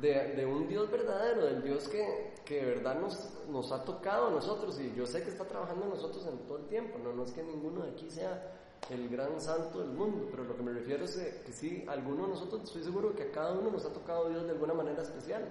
[0.00, 4.28] de, de un Dios verdadero, del Dios que, que de verdad nos, nos ha tocado
[4.28, 4.80] a nosotros.
[4.80, 6.98] Y yo sé que está trabajando en nosotros en todo el tiempo.
[6.98, 8.52] No, no es que ninguno de aquí sea
[8.90, 12.24] el gran santo del mundo, pero lo que me refiero es que, que sí, alguno
[12.24, 15.02] de nosotros, estoy seguro que a cada uno nos ha tocado Dios de alguna manera
[15.02, 15.46] especial.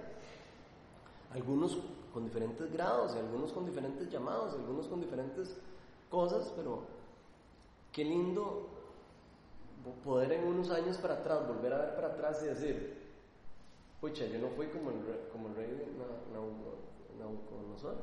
[1.32, 1.78] Algunos
[2.12, 5.56] con diferentes grados, y algunos con diferentes llamados, y algunos con diferentes
[6.08, 6.82] cosas, pero
[7.92, 8.73] qué lindo
[9.92, 12.94] poder en unos años para atrás, volver a ver para atrás y decir,
[14.00, 17.96] pucha, yo no fui como el rey, como el rey de Na- Nabuco- Nabucodonosor,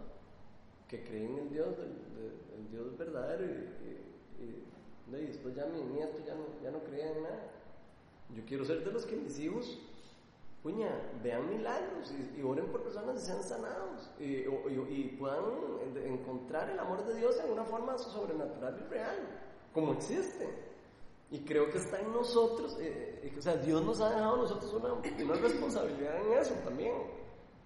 [0.88, 1.68] que creí en el Dios,
[2.58, 6.80] el Dios verdadero y, y- y- y después ya mi nieto ya no, ya no
[6.84, 7.48] creía en nada.
[8.36, 9.78] Yo quiero ser de los que mis hijos,
[10.64, 10.90] puña,
[11.24, 14.44] vean milagros y, oren por personas y sean sanados y,
[15.20, 15.44] puedan
[15.84, 19.18] en- encontrar el amor de Dios en una forma sobrenatural y real,
[19.74, 20.48] como existe.
[21.32, 24.38] Y creo que está en nosotros, eh, eh, o sea, Dios nos ha dejado a
[24.38, 26.94] nosotros una, una responsabilidad en eso también,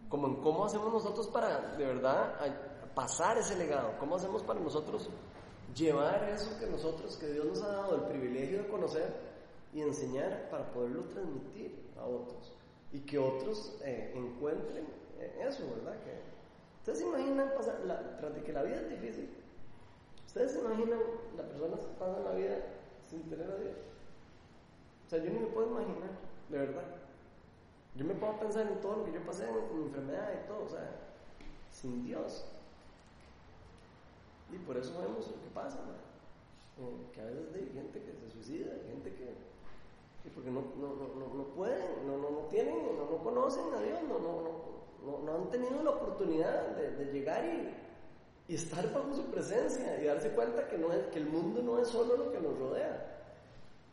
[0.08, 2.36] como en cómo hacemos nosotros para de verdad
[2.94, 5.10] pasar ese legado, cómo hacemos para nosotros
[5.76, 9.14] llevar eso que nosotros, que Dios nos ha dado el privilegio de conocer
[9.74, 12.56] y enseñar para poderlo transmitir a otros
[12.94, 14.86] y que otros eh, encuentren
[15.20, 16.00] eh, eso, ¿verdad?
[16.04, 16.22] Que,
[16.80, 19.30] ¿Ustedes se imaginan pasar, la, tras de que la vida es difícil?
[20.26, 21.00] ¿Ustedes se imaginan
[21.36, 22.58] las personas que pasan la vida
[23.06, 23.76] sin tener a Dios?
[25.06, 26.10] O sea, yo ni me puedo imaginar,
[26.50, 26.84] de verdad.
[27.96, 30.70] Yo me puedo pensar en todo lo que yo pasé en enfermedad y todo, o
[30.70, 30.90] sea,
[31.72, 32.46] sin Dios.
[34.52, 36.06] Y por eso vemos lo que pasa, ¿no?
[36.84, 39.34] Eh, que a veces hay gente que se suicida, hay gente que...
[40.34, 43.82] porque no, no, no, no, no pueden, no, no, no tienen, no, no conocen a
[43.82, 47.85] Dios, no, no, no, no, no han tenido la oportunidad de llegar y,
[48.48, 51.80] y estar bajo su presencia y darse cuenta que, no es, que el mundo no
[51.80, 53.24] es solo lo que nos rodea,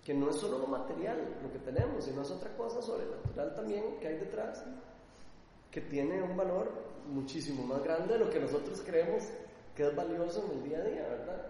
[0.05, 3.99] que no es solo lo material, lo que tenemos, sino es otra cosa sobrenatural también
[4.01, 4.65] que hay detrás,
[5.71, 6.71] que tiene un valor
[7.09, 9.25] muchísimo más grande de lo que nosotros creemos
[9.75, 11.47] que es valioso en el día a día, ¿verdad?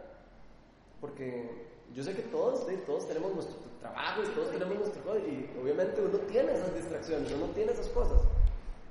[1.00, 2.78] Porque yo sé que todos, ¿sí?
[2.86, 7.32] todos tenemos nuestro trabajo y todos tenemos nuestro cosa, y obviamente uno tiene esas distracciones,
[7.32, 8.22] uno tiene esas cosas.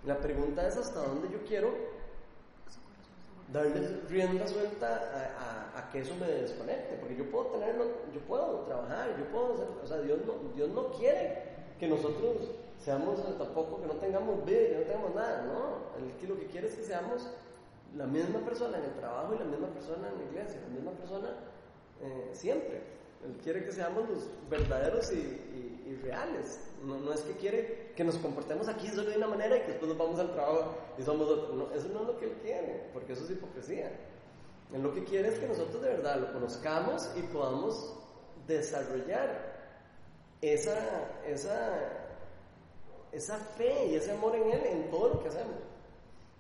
[0.06, 1.70] La pregunta es hasta dónde yo quiero
[3.52, 4.88] darle rienda suelta
[5.76, 7.84] a, que eso me desconecte, porque yo puedo tenerlo,
[8.14, 11.44] yo puedo trabajar, yo puedo hacer, o sea, Dios no, Dios no quiere
[11.80, 16.40] que nosotros seamos tampoco, que no tengamos vida, que no tengamos nada, no, Él lo
[16.40, 17.28] que quiere es que seamos
[17.98, 20.92] la misma persona en el trabajo y la misma persona en la iglesia, la misma
[20.92, 21.28] persona
[22.02, 22.82] eh, siempre.
[23.26, 25.18] Él quiere que seamos los verdaderos y-
[25.90, 26.60] y reales.
[26.86, 29.68] No, no es que quiere que nos comportemos aquí solo de una manera y que
[29.68, 31.56] después nos vamos al trabajo y somos otro.
[31.56, 33.92] No, eso no es lo que Él quiere, porque eso es hipocresía.
[34.74, 37.94] Él lo que quiere es que nosotros de verdad lo conozcamos y podamos
[38.48, 39.52] desarrollar
[40.42, 40.78] esa,
[41.26, 41.80] esa,
[43.12, 45.56] esa fe y ese amor en Él en todo lo que hacemos.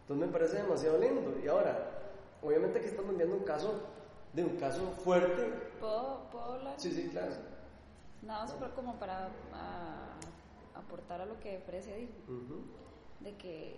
[0.02, 1.34] Entonces me parece demasiado lindo.
[1.44, 1.90] Y ahora,
[2.42, 3.82] obviamente aquí estamos viendo un caso
[4.34, 5.44] de un caso fuerte.
[5.80, 6.74] ¿Puedo, ¿Puedo hablar?
[6.78, 7.34] Sí, sí, claro.
[8.22, 10.11] Nada más por- como para ah,
[10.82, 12.12] aportar a lo que Frecia dijo,
[13.22, 13.76] de que,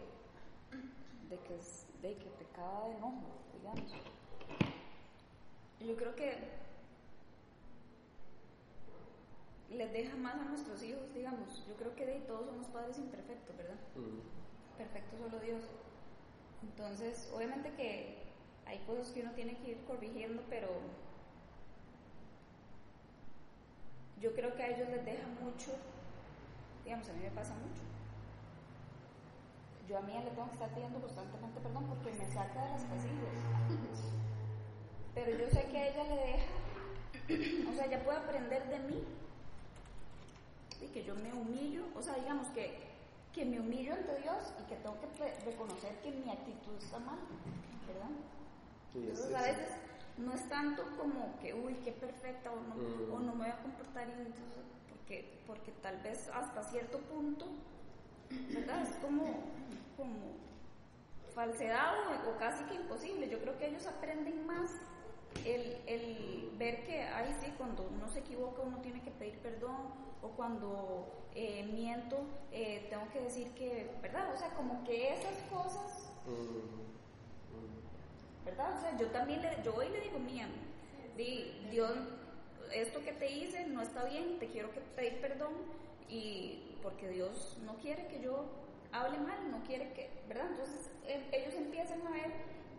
[1.29, 3.23] de que, es- de que pecaba de enojo,
[3.57, 3.91] digamos.
[5.79, 6.37] Yo creo que
[9.69, 11.65] les deja más a nuestros hijos, digamos.
[11.67, 13.77] Yo creo que de ahí todos somos padres imperfectos, ¿verdad?
[14.77, 15.63] Perfecto solo Dios.
[16.61, 18.17] Entonces, obviamente que
[18.65, 20.67] hay cosas que uno tiene que ir corrigiendo, pero
[24.21, 25.71] yo creo que a ellos les deja mucho,
[26.83, 27.81] digamos, a mí me pasa mucho.
[29.87, 32.83] Yo a mí le tengo que estar pidiendo constantemente perdón porque me saca de las
[32.83, 33.99] casillas.
[35.13, 39.03] Pero yo sé que a ella le deja, o sea, ella puede aprender de mí.
[40.79, 42.79] sí, que yo me humillo, o sea, digamos que,
[43.33, 46.99] que me humillo ante Dios y que tengo que re- reconocer que mi actitud está
[46.99, 47.19] mal,
[47.87, 48.09] ¿verdad?
[48.95, 49.67] Entonces a veces
[50.17, 53.13] no es tanto como que, uy, qué perfecta o no, Mm.
[53.13, 54.63] o no me voy a comportar y entonces,
[55.03, 57.45] porque, porque tal vez hasta cierto punto,
[58.53, 58.83] ¿verdad?
[58.83, 59.25] Es como,
[59.97, 60.33] como
[61.35, 63.29] falsedad o, o casi que imposible.
[63.29, 64.71] Yo creo que ellos aprenden más
[65.45, 70.03] el, el ver que, ay, sí, cuando uno se equivoca uno tiene que pedir perdón
[70.21, 72.17] o cuando eh, miento
[72.51, 74.33] eh, tengo que decir que, ¿verdad?
[74.33, 76.11] O sea, como que esas cosas
[78.45, 78.77] ¿verdad?
[78.77, 80.47] O sea, yo también le, yo hoy le digo, mía,
[81.17, 81.91] di, Dios,
[82.73, 85.53] esto que te hice no está bien, te quiero que pedir perdón
[86.09, 88.45] y porque Dios no quiere que yo
[88.91, 90.47] hable mal, no quiere que, ¿verdad?
[90.51, 92.31] Entonces eh, ellos empiezan a ver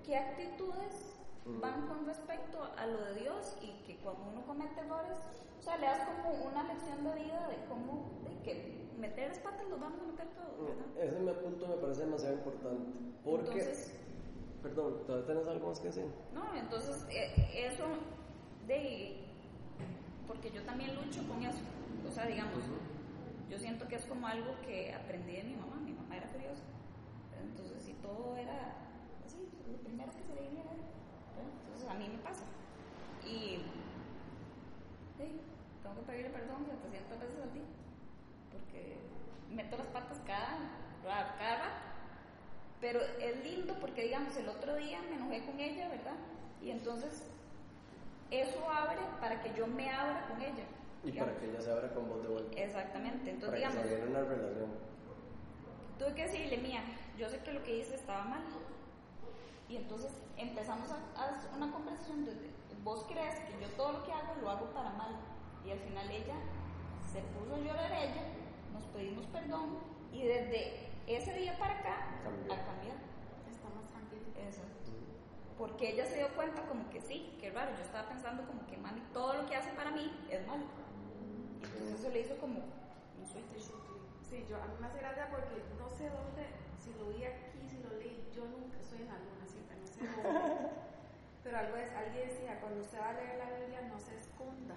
[0.05, 5.19] qué actitudes van con respecto a lo de Dios y que cuando uno comete errores,
[5.59, 9.39] o sea, le das como una lección de vida de cómo, de que meter las
[9.41, 11.05] patas los vamos a meter todos, ¿verdad?
[11.05, 12.99] Ese me punto me parece demasiado importante.
[13.25, 13.93] Porque, Entonces-
[14.63, 16.07] perdón, ¿todavía tenés algo más que decir?
[16.33, 17.85] No, entonces eh, eso
[18.67, 19.24] de
[20.27, 21.61] porque yo también lucho con eso.
[22.09, 22.65] O sea, digamos,
[23.51, 25.77] yo siento que es como algo que aprendí de mi mamá.
[25.77, 26.63] Mi mamá era curiosa.
[27.43, 28.75] Entonces, si todo era
[29.25, 30.71] así, lo primero que se le viniera.
[30.71, 31.51] ¿verdad?
[31.65, 32.45] Entonces, a mí me pasa.
[33.25, 33.63] Y
[35.17, 35.41] sí,
[35.83, 37.69] tengo que pedirle perdón 700 veces al día.
[38.53, 38.99] Porque
[39.51, 40.59] meto las patas cada,
[41.39, 41.81] cada rato.
[42.81, 46.17] Pero es lindo porque, digamos, el otro día me enojé con ella, ¿verdad?
[46.63, 47.23] Y entonces
[48.40, 50.64] eso abre para que yo me abra con ella.
[51.03, 51.33] Y digamos.
[51.35, 52.61] para que ella se abra con voz de vuelta.
[52.61, 53.31] Exactamente.
[53.31, 54.70] Entonces, Para que digamos, se abra una relación.
[55.99, 56.83] tuve que decirle, mía,
[57.18, 58.42] yo sé que lo que hice estaba mal.
[59.68, 62.33] Y entonces empezamos a, a hacer una conversación de,
[62.83, 65.16] vos crees que yo todo lo que hago lo hago para mal.
[65.64, 66.35] Y al final ella
[67.11, 68.23] se puso a llorar ella,
[68.73, 69.79] nos pedimos perdón
[70.12, 72.53] y desde ese día para acá Cambió.
[72.53, 72.99] ha cambiado.
[73.51, 74.23] Está más tranquilo.
[74.37, 74.84] Exacto.
[75.59, 78.77] Porque ella se dio cuenta como que sí, que raro, yo estaba pensando como que
[78.77, 80.64] mami, todo lo que hace para mí es malo.
[81.61, 83.71] Y entonces eso le hizo como un switch.
[84.29, 86.47] Sí, yo, a mí me hace gracia porque no sé dónde,
[86.83, 89.87] si lo vi aquí, si lo leí, yo nunca estoy en la luna siempre, no
[89.87, 90.71] sé dónde.
[91.45, 94.75] Pero algo es, alguien decía, cuando usted va a leer la Biblia, no se esconda.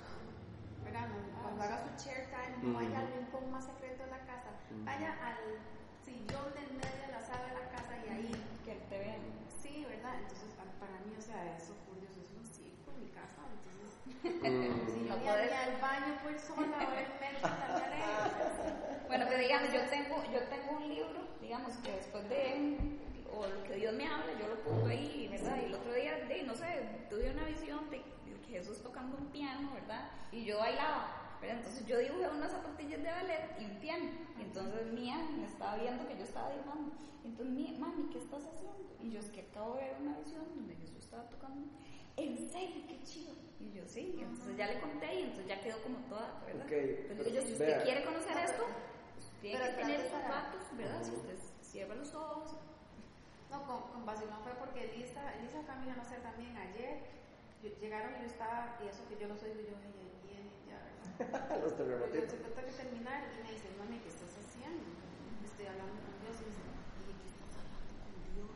[0.84, 1.08] ¿Verdad?
[1.08, 4.52] No, cuando haga su chair time, no vaya al rincón más secreto de la casa,
[4.84, 5.40] vaya al
[6.04, 8.32] sillón del medio de la sala de la casa y ahí.
[8.64, 9.24] Que te vean.
[9.64, 10.16] Sí, ¿verdad?
[10.20, 13.42] Entonces, para mí, o sea, eso, por Dios, es un circo en mi casa.
[13.52, 13.92] Entonces,
[14.24, 14.88] Mm.
[14.94, 15.52] si yo puedes.
[15.52, 17.50] al baño por sola, o el metro.
[19.08, 22.78] Bueno, pero digamos, yo tengo, yo tengo un libro, digamos, que después de,
[23.32, 25.58] o lo que Dios me habla, yo lo pongo ahí, ¿verdad?
[25.62, 26.66] Y el otro día, de, no sé,
[27.10, 28.02] tuve una visión de
[28.50, 30.10] Jesús tocando un piano, ¿verdad?
[30.32, 31.58] Y yo bailaba, ¿verdad?
[31.58, 34.10] Entonces yo dibujé unas zapatillas de ballet y un piano.
[34.38, 36.92] Y entonces Mía me estaba viendo que yo estaba dibujando.
[37.24, 38.96] Entonces, Mía, mami, ¿qué estás haciendo?
[39.04, 41.68] Y yo, es que acabo de ver una visión donde Jesús estaba tocando.
[42.16, 42.84] ¿En serio?
[42.88, 43.34] ¡Qué chido!
[43.60, 44.16] Y yo, sí.
[44.18, 46.66] Y entonces ya le conté y entonces ya quedó como toda, ¿verdad?
[46.66, 46.72] Ok,
[47.10, 47.84] Pero digo yo, si usted vea.
[47.84, 48.64] quiere conocer esto,
[49.42, 51.04] tiene Pero que tener datos, ¿verdad?
[51.04, 52.56] Si usted cierra los ojos.
[53.52, 57.00] No, con, con vacilón fue porque Elisa, Elisa fue amiga, no sé, también ayer.
[57.64, 60.28] yo- llegaron y yo estaba, y eso que yo los oigo, y yo, ay, ahí
[60.28, 61.07] viene, ya, ¿verdad?
[61.64, 62.30] Los Pero yo terremotitos.
[62.32, 64.84] se tengo que terminar y me dice, mami, ¿qué estás haciendo?
[65.46, 66.62] Estoy hablando con Dios y me dice,
[67.08, 68.54] ¿y qué estás hablando con Dios?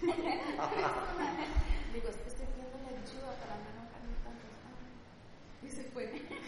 [1.94, 4.46] Digo, es que estoy pidiendo la ayuda para no enojarme tanto.
[5.62, 6.04] Y se fue.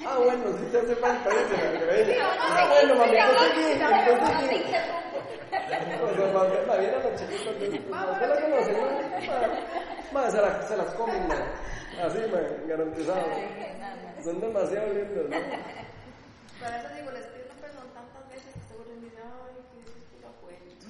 [0.06, 3.70] Ah, bueno, si te hace falta, que Ah, bueno, mami, no te sí.
[3.72, 4.26] interrumpo.
[10.14, 11.22] O se, la- se las comen.
[12.02, 12.18] Así,
[12.66, 13.26] garantizado.
[14.24, 15.36] Son demasiado lindas, ¿no?
[16.60, 19.98] Por eso digo, les pido perdón tantas veces que seguro me dicen, ay, que eso
[19.98, 20.86] es pura cuenta.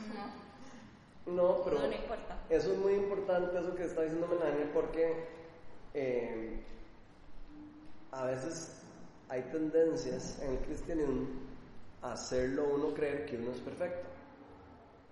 [1.26, 2.36] No, No, pero no, no importa.
[2.50, 5.24] eso es muy importante, eso que está diciendo Melania, porque
[5.94, 6.60] eh,
[8.10, 8.82] a veces
[9.30, 11.26] hay tendencias en el cristianismo
[12.02, 14.08] a hacerlo uno creer que uno es perfecto,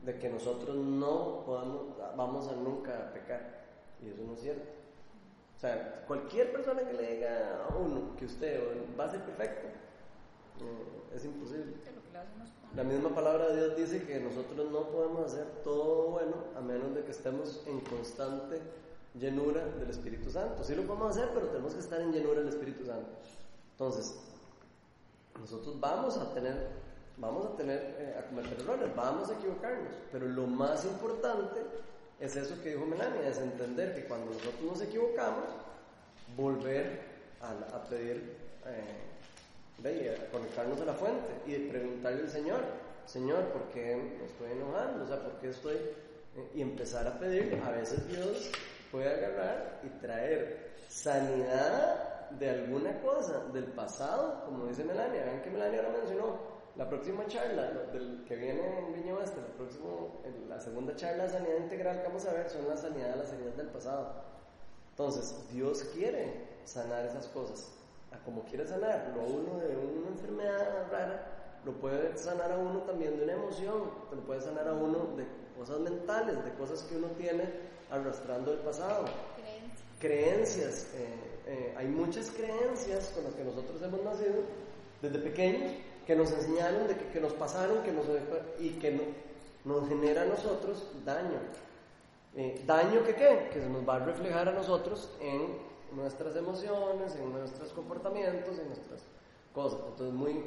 [0.04, 3.64] de que nosotros no podamos, vamos a nunca pecar,
[4.04, 4.79] y eso no es cierto.
[5.60, 8.58] O sea, cualquier persona que le diga a uno que usted
[8.98, 11.74] va a ser perfecto, eh, es imposible.
[12.74, 16.94] La misma palabra de Dios dice que nosotros no podemos hacer todo bueno a menos
[16.94, 18.58] de que estemos en constante
[19.12, 20.64] llenura del Espíritu Santo.
[20.64, 23.10] Sí lo podemos hacer, pero tenemos que estar en llenura del Espíritu Santo.
[23.72, 24.18] Entonces,
[25.38, 26.68] nosotros vamos a tener,
[27.18, 31.60] vamos a tener, eh, a cometer errores, vamos a equivocarnos, pero lo más importante
[32.20, 35.44] es eso que dijo Melania, es entender que cuando nosotros nos equivocamos,
[36.36, 37.00] volver
[37.40, 42.60] a, pedir eh, a conectarnos a la fuente y preguntarle al Señor,
[43.06, 45.04] Señor, ¿por qué me estoy enojando?
[45.04, 45.76] O sea, ¿por qué estoy...?
[46.36, 48.50] eh, y empezar a pedir, a veces Dios
[48.90, 55.50] puede agarrar y traer sanidad de alguna cosa del pasado, como dice Melania, vean que
[55.50, 56.38] Melania lo mencionó,
[56.76, 60.94] la próxima charla lo- del, que viene en Viña Oeste, la, próximo, en la segunda
[60.96, 63.68] charla de sanidad integral que vamos a ver son la sanidad de las heridas del
[63.68, 64.12] pasado.
[64.90, 67.72] Entonces, Dios quiere sanar esas cosas.
[68.12, 72.80] A como quiere sanarlo a uno de una enfermedad rara, lo puede sanar a uno
[72.82, 75.24] también de una emoción, lo puede sanar a uno de
[75.56, 77.44] cosas mentales, de cosas que uno tiene
[77.90, 79.04] arrastrando el pasado
[79.36, 79.84] Creencia.
[80.00, 80.86] creencias.
[80.94, 81.14] eh,
[81.46, 84.34] eh, hay muchas creencias con las que nosotros hemos nacido
[85.02, 85.72] desde pequeños
[86.06, 88.06] que nos enseñaron, de que, que nos pasaron que nos,
[88.58, 89.02] y que no-
[89.64, 91.38] nos genera a nosotros daño.
[92.36, 93.48] Eh, ¿Daño que qué?
[93.52, 95.48] Que se nos va a reflejar a nosotros en
[95.94, 99.02] nuestras emociones, en nuestros comportamientos, en nuestras
[99.52, 99.80] cosas.
[99.88, 100.42] Entonces, muy,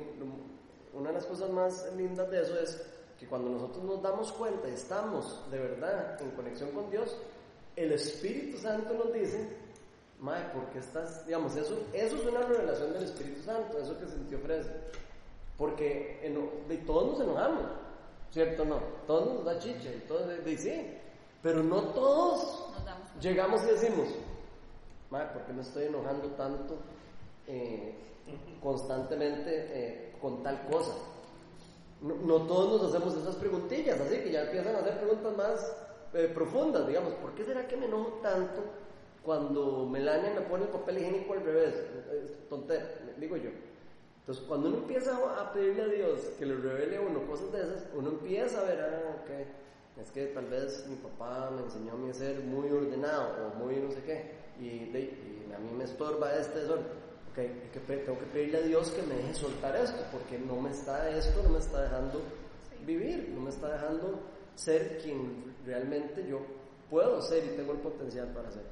[0.93, 2.81] una de las cosas más lindas de eso es
[3.19, 7.17] que cuando nosotros nos damos cuenta y estamos de verdad en conexión con Dios,
[7.75, 9.47] el Espíritu Santo nos dice,
[10.19, 11.25] Mae, ¿por qué estás?
[11.25, 14.69] Digamos, eso, eso es una revelación del Espíritu Santo, eso que se te ofrece.
[15.57, 16.19] Porque
[16.67, 17.65] de todos nos enojamos,
[18.31, 18.79] ¿cierto no?
[19.05, 20.97] Todos nos da chicha todos de, sí,
[21.41, 22.69] pero no todos
[23.21, 24.07] llegamos y decimos,
[25.11, 26.77] Mae, ¿por qué me estoy enojando tanto
[27.47, 27.93] eh,
[28.61, 30.93] constantemente eh, con tal cosa?
[32.01, 35.75] No, no todos nos hacemos esas preguntillas, así que ya empiezan a hacer preguntas más
[36.13, 38.61] eh, profundas, digamos, ¿por qué será que me enojo tanto
[39.23, 41.75] cuando Melania me pone el papel higiénico al revés?
[42.23, 42.85] Es tontera,
[43.17, 43.49] digo yo.
[44.23, 47.61] Entonces, cuando uno empieza a pedirle a Dios que le revele a uno cosas de
[47.61, 51.91] esas, uno empieza a ver, ah, ok, es que tal vez mi papá me enseñó
[51.91, 55.59] a mí a ser muy ordenado o muy no sé qué, y, de- y a
[55.59, 56.85] mí me estorba este desorden.
[57.31, 57.37] Ok,
[57.73, 61.09] que tengo que pedirle a Dios que me deje soltar esto, porque no me está,
[61.09, 62.21] esto no me está dejando
[62.85, 64.19] vivir, no me está dejando
[64.55, 66.39] ser quien realmente yo
[66.89, 68.63] puedo ser y tengo el potencial para ser.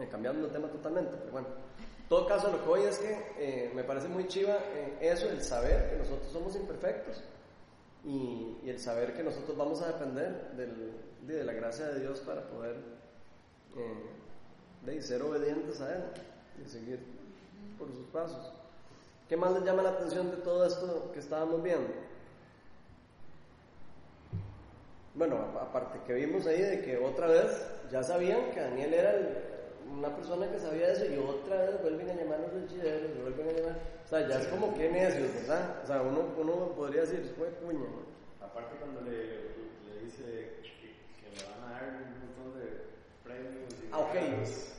[0.00, 1.65] Eh, cambiando de tema totalmente, pero bueno.
[2.08, 5.42] Todo caso, lo que voy es que eh, me parece muy chiva eh, eso, el
[5.42, 7.22] saber que nosotros somos imperfectos
[8.04, 12.76] y, el saber que nosotros vamos a depender de, la gracia de Dios para poder
[13.76, 16.02] eh, ser obedientes a Él
[16.64, 17.00] y seguir
[17.76, 18.52] por sus pasos.
[19.28, 21.92] ¿Qué más les llama la atención de todo esto que estábamos viendo?
[25.14, 29.38] Bueno, aparte que vimos ahí de que otra vez ya sabían que Daniel era el-
[29.92, 33.20] una persona que sabía eso y otra vez vuelven a llamar a los chideros, y
[33.22, 33.76] vuelven a llamar.
[34.04, 35.80] O sea, ya es como que necios, ¿verdad?
[35.82, 38.44] O sea, uno, uno podría decir, fue puña, ¿no?
[38.46, 40.22] Aparte cuando le, le dice
[40.62, 42.66] que, que le van a dar un montón de
[43.24, 44.14] premios y Ah, ok,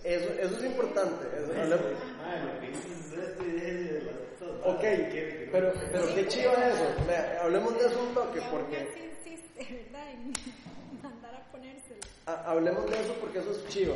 [0.03, 1.25] eso, eso es importante.
[1.37, 4.27] eso- hablemos- Madre, lo que dices es esto y de
[4.63, 7.05] ok, ¿Qué- qué- pero, pero qué chido es eso.
[7.07, 8.81] Vea, hablemos de eso un toque, porque...
[8.81, 10.11] insiste, ¿verdad?
[10.11, 10.33] En
[11.03, 11.99] mandar a ponérselo.
[12.25, 13.95] Ha- hablemos de eso porque eso es chiva,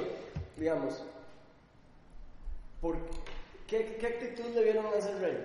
[0.62, 1.04] digamos.
[2.82, 2.98] ¿Por
[3.68, 5.38] qué, ¿Qué actitud le vieron a ese rey?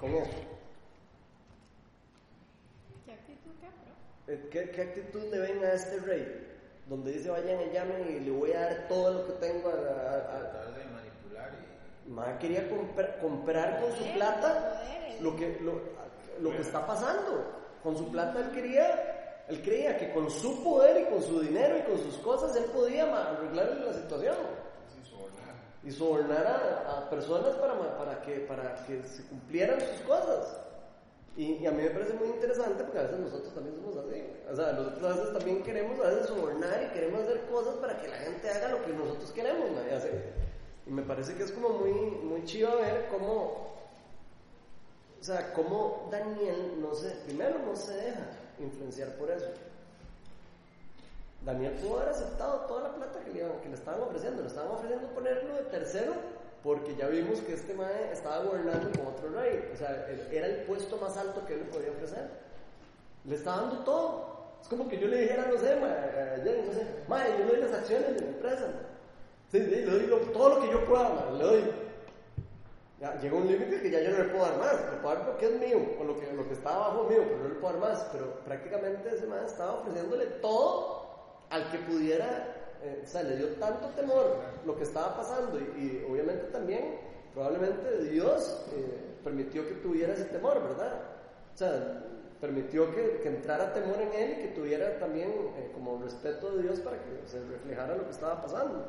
[0.00, 0.30] Con eso.
[3.04, 4.32] ¿Qué actitud qué?
[4.32, 6.46] Eh, ¿Qué, qué actitud le ven a este rey?
[6.88, 9.72] Donde dice vayan y llamen y le voy a dar todo lo que tengo a...
[9.72, 9.76] a-
[10.36, 11.50] a- Tratar de manipular
[12.06, 14.82] y Ma quería compra- comprar con su plata
[15.20, 15.80] lo que, lo,
[16.40, 17.44] lo que está pasando.
[17.82, 19.17] Con su plata él quería,
[19.48, 22.64] él creía que con su poder y con su dinero y con sus cosas él
[22.64, 24.36] podía arreglar la situación.
[25.84, 30.58] y sobornar a, a personas para, para, que, para que se cumplieran sus cosas.
[31.36, 34.22] Y, y a mí me parece muy interesante porque a veces nosotros también somos así.
[34.50, 37.98] O sea, nosotros a veces también queremos a veces sobornar y queremos hacer cosas para
[38.02, 39.70] que la gente haga lo que nosotros queremos.
[39.70, 39.78] ¿no?
[40.86, 43.76] Y me parece que es como muy, muy chido ver cómo,
[45.20, 48.26] o sea, cómo Daniel no se, primero no se deja
[48.64, 49.46] influenciar por eso.
[51.44, 54.42] Daniel pudo haber aceptado toda la plata que le, que le estaban ofreciendo.
[54.42, 56.12] Le estaban ofreciendo ponerlo de tercero
[56.62, 59.70] porque ya vimos que este mae estaba gobernando como otro rey.
[59.72, 62.28] O sea, era el puesto más alto que él le podía ofrecer.
[63.24, 64.38] Le está dando todo.
[64.60, 67.72] Es como que yo le dijera, no sé, mae, Jenny, no yo le doy las
[67.72, 68.66] acciones de mi empresa.
[69.52, 71.87] Sí, le doy todo lo que yo pueda, mae, le doy.
[73.00, 75.26] Ya, llega un límite que ya yo no le puedo dar más, le puedo dar
[75.26, 77.78] lo es mío, o lo que, lo que está abajo mío, pero no le puedo
[77.78, 78.08] dar más.
[78.12, 81.06] Pero prácticamente ese man estaba ofreciéndole todo
[81.50, 84.36] al que pudiera, eh, o sea, le dio tanto temor
[84.66, 86.98] lo que estaba pasando y, y obviamente también,
[87.32, 91.00] probablemente Dios eh, permitió que tuviera ese temor, ¿verdad?
[91.54, 92.02] O sea,
[92.40, 96.62] permitió que, que entrara temor en él y que tuviera también eh, como respeto de
[96.64, 98.86] Dios para que se reflejara lo que estaba pasando.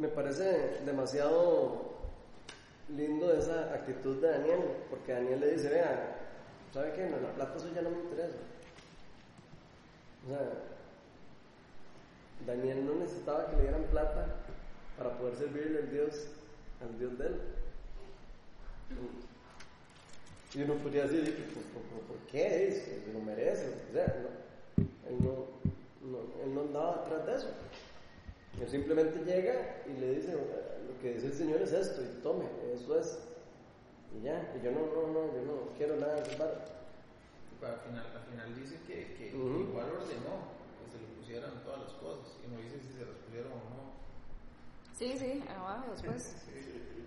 [0.00, 1.90] Me parece demasiado
[2.88, 6.16] lindo esa actitud de Daniel, porque Daniel le dice, vea,
[6.72, 7.06] ¿sabe qué?
[7.06, 8.38] No, la plata suya no me interesa.
[10.24, 10.40] O sea,
[12.46, 14.26] Daniel no necesitaba que le dieran plata
[14.96, 16.28] para poder servirle al Dios,
[16.80, 17.40] al Dios de él.
[20.54, 21.22] Y uno podría decir,
[21.52, 22.68] pues, ¿por, por, por qué?
[22.68, 23.68] Es que se lo merece.
[23.90, 27.48] O sea, no, él, no, no, él no andaba atrás de eso.
[28.58, 32.46] Él simplemente llega y le dice, lo que dice el Señor es esto, y tome,
[32.74, 33.18] eso es.
[34.18, 36.60] Y ya, y yo no, no, no, yo no quiero nada de ese barro.
[37.62, 40.48] Al final, al final dice que, que igual ordenó
[40.80, 43.56] que se le pusieran todas las cosas y no dice si se las pusieron o
[43.56, 43.80] no.
[44.96, 46.36] Sí, sí, abajo después.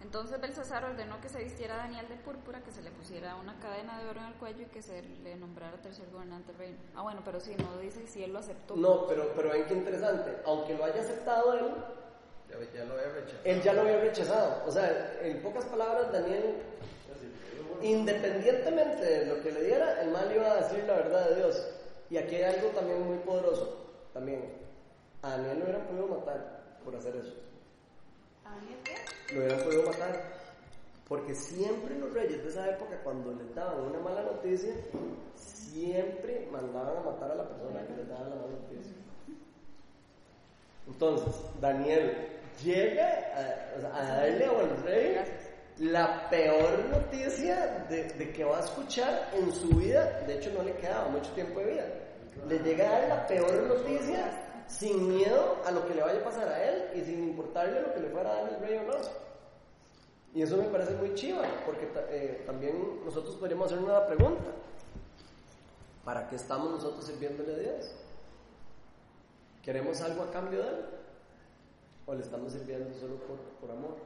[0.00, 3.58] Entonces Belsasar ordenó que se vistiera a Daniel de púrpura, que se le pusiera una
[3.60, 6.78] cadena de oro en el cuello y que se le nombrara tercer gobernante del reino.
[6.96, 8.76] Ah, bueno, pero sí, no dice si él lo aceptó.
[8.76, 11.66] No, pero, pero ven qué interesante, aunque lo haya aceptado él,
[12.48, 13.40] Ya, ya lo había rechazado.
[13.44, 14.62] él ya lo había rechazado.
[14.66, 16.56] O sea, en pocas palabras, Daniel,
[17.82, 21.66] independientemente de lo que le diera, el mal iba a decir la verdad de Dios.
[22.08, 23.86] Y aquí hay algo también muy poderoso.
[24.12, 24.52] También,
[25.22, 27.34] a Daniel lo hubieran podido matar por hacer eso.
[29.32, 30.40] Lo hubieran podido matar.
[31.08, 34.72] Porque siempre los reyes de esa época, cuando les daban una mala noticia,
[35.34, 38.92] siempre mandaban a matar a la persona que les daba la mala noticia.
[40.86, 42.28] Entonces, Daniel
[42.62, 45.16] llega a, sea, a darle al rey
[45.78, 50.22] la peor noticia de, de que va a escuchar en su vida.
[50.26, 51.86] De hecho, no le quedaba mucho tiempo de vida.
[52.48, 56.24] Le llega a dar la peor noticia sin miedo a lo que le vaya a
[56.24, 58.84] pasar a él y sin importarle lo que le fuera a dar el rey o
[58.84, 58.94] no.
[60.32, 64.52] Y eso me parece muy chiva, porque eh, también nosotros podríamos hacer una pregunta.
[66.04, 67.90] ¿Para qué estamos nosotros sirviéndole a Dios?
[69.62, 70.84] ¿Queremos algo a cambio de Él?
[72.06, 73.96] ¿O le estamos sirviendo solo por, por amor?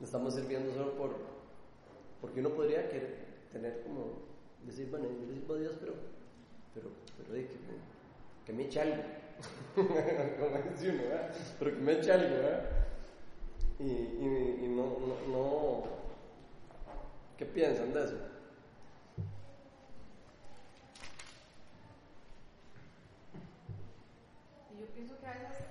[0.00, 1.10] ¿Le estamos sirviendo solo por...
[2.20, 4.26] Porque uno podría querer tener como...
[4.64, 5.94] Decir, bueno, yo le sirvo a Dios, pero...
[6.74, 7.48] Pero, pero que,
[8.46, 9.02] que me eche algo.
[9.76, 11.30] Uno, ¿verdad?
[11.58, 12.62] Pero que me eche algo, ¿verdad?
[13.80, 15.84] Y, y, y no, no, no...
[17.36, 18.16] ¿Qué piensan de eso?
[24.72, 25.66] Y yo pienso que a veces,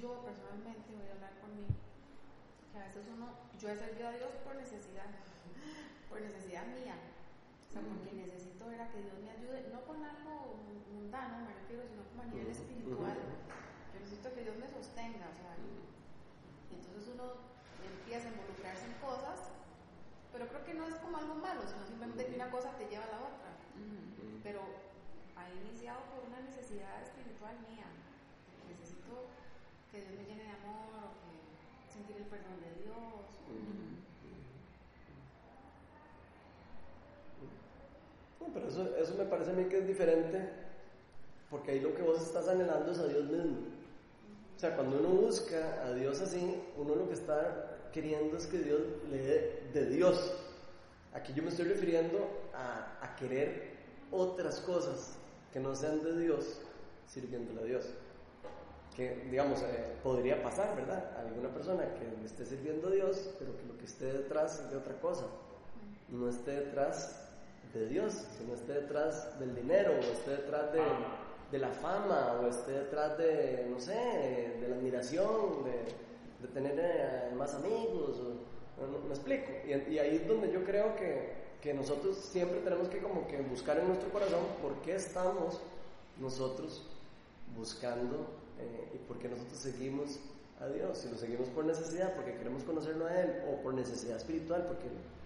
[0.00, 1.66] yo personalmente voy a hablar por mí,
[2.70, 5.06] que a veces uno, yo he servido a Dios por necesidad,
[6.08, 6.94] por necesidad mía.
[7.74, 10.62] Sea, porque necesito ver a que Dios me ayude, no con algo
[10.94, 13.18] mundano, me refiero, sino como a nivel espiritual.
[13.18, 17.34] Yo necesito que Dios me sostenga, o sea, y entonces uno
[17.82, 19.50] empieza a involucrarse en cosas,
[20.30, 23.10] pero creo que no es como algo malo, sino simplemente que una cosa te lleva
[23.10, 23.54] a la otra
[24.44, 24.60] pero
[25.34, 27.88] ha iniciado por una necesidad espiritual mía.
[28.68, 29.32] Necesito
[29.90, 31.32] que Dios me llene de amor, o que
[31.90, 33.40] sentir el perdón de Dios.
[38.54, 40.48] Pero eso, eso me parece a mí que es diferente,
[41.50, 43.58] porque ahí lo que vos estás anhelando es a Dios mismo.
[44.56, 48.58] O sea, cuando uno busca a Dios así, uno lo que está queriendo es que
[48.58, 48.80] Dios
[49.10, 50.32] le dé de Dios.
[51.12, 52.18] Aquí yo me estoy refiriendo
[52.54, 53.74] a, a querer
[54.10, 55.16] otras cosas
[55.52, 56.60] que no sean de Dios,
[57.06, 57.86] sirviéndole a Dios.
[58.96, 61.16] Que, digamos, eh, podría pasar, ¿verdad?
[61.16, 64.70] Alguna persona que le esté sirviendo a Dios, pero que lo que esté detrás es
[64.70, 65.26] de otra cosa.
[66.08, 67.23] No esté detrás
[67.74, 70.80] de Dios, sino esté detrás del dinero, o esté detrás de,
[71.50, 73.92] de la fama, o esté detrás de, no sé,
[74.60, 79.50] de la admiración, de, de tener eh, más amigos, o- no, no- me explico.
[79.66, 83.40] Y, y ahí es donde yo creo que, que nosotros siempre tenemos que como que
[83.42, 85.60] buscar en nuestro corazón por qué estamos
[86.20, 86.82] nosotros
[87.56, 88.26] buscando
[88.60, 90.18] eh, y por qué nosotros seguimos
[90.60, 90.98] a Dios.
[90.98, 94.84] Si lo seguimos por necesidad, porque queremos conocerlo a Él, o por necesidad espiritual, porque,
[94.84, 95.23] porque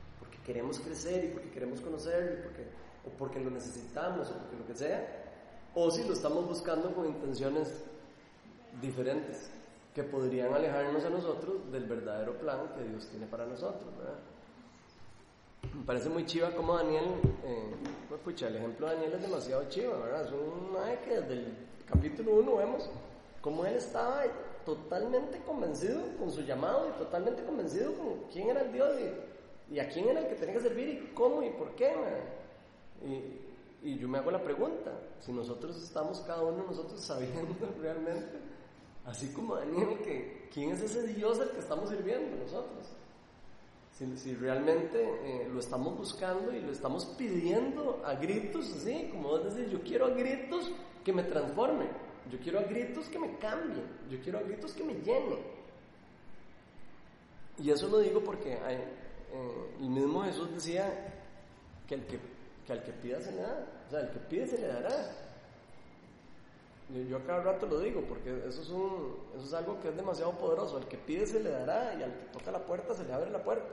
[0.49, 2.63] queremos crecer y porque queremos conocerlo, y porque,
[3.07, 5.07] o porque lo necesitamos, o porque lo que sea,
[5.75, 7.85] o si lo estamos buscando con intenciones
[8.81, 9.51] diferentes
[9.95, 14.19] que podrían alejarnos a nosotros del verdadero plan que Dios tiene para nosotros, ¿verdad?
[15.75, 17.05] Me parece muy chiva como Daniel,
[17.45, 17.75] eh,
[18.09, 20.25] pues, pucha, el ejemplo de Daniel es demasiado chiva, ¿verdad?
[20.25, 22.91] Es un mae que desde el capítulo 1 vemos
[23.43, 24.23] cómo él estaba
[24.65, 29.28] totalmente convencido con su llamado y totalmente convencido con quién era el Dios y,
[29.71, 31.93] y a quién era el que tenía que servir y cómo y por qué.
[33.05, 38.39] Y, yo me hago la pregunta, si nosotros estamos cada uno de nosotros sabiendo realmente,
[39.05, 42.87] así como Daniel, que quién es ese Dios al que estamos sirviendo nosotros.
[43.93, 49.29] Si, si realmente eh, lo estamos buscando y lo estamos pidiendo a gritos, así, como
[49.29, 50.71] vos decís, yo quiero a gritos
[51.05, 51.87] que me transforme.
[52.31, 53.85] Yo quiero a gritos que me cambien.
[54.11, 55.39] Yo quiero a gritos que me llenen.
[57.59, 58.79] Y eso lo digo porque hay,
[59.33, 61.15] eh, el mismo Jesús decía
[61.87, 62.19] que, el que,
[62.67, 63.67] que al que pida se le da.
[63.87, 65.11] O sea, el que pide se le dará.
[66.91, 69.89] Yo, yo a cada rato lo digo porque eso es, un, eso es algo que
[69.89, 70.77] es demasiado poderoso.
[70.79, 73.31] Al que pide se le dará y al que toca la puerta se le abre
[73.31, 73.69] la puerta.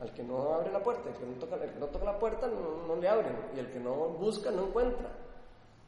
[0.00, 2.18] Al que no abre la puerta, el que no toca, el que no toca la
[2.18, 3.36] puerta no, no le abren.
[3.56, 5.10] Y el que no busca no encuentra.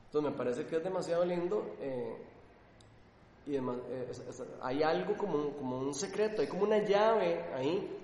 [0.07, 1.75] Entonces me parece que es demasiado lindo.
[1.81, 2.17] eh,
[3.47, 7.43] y demás, eh, es- es- hay algo como, como un secreto, hay como una llave
[7.53, 8.04] ahí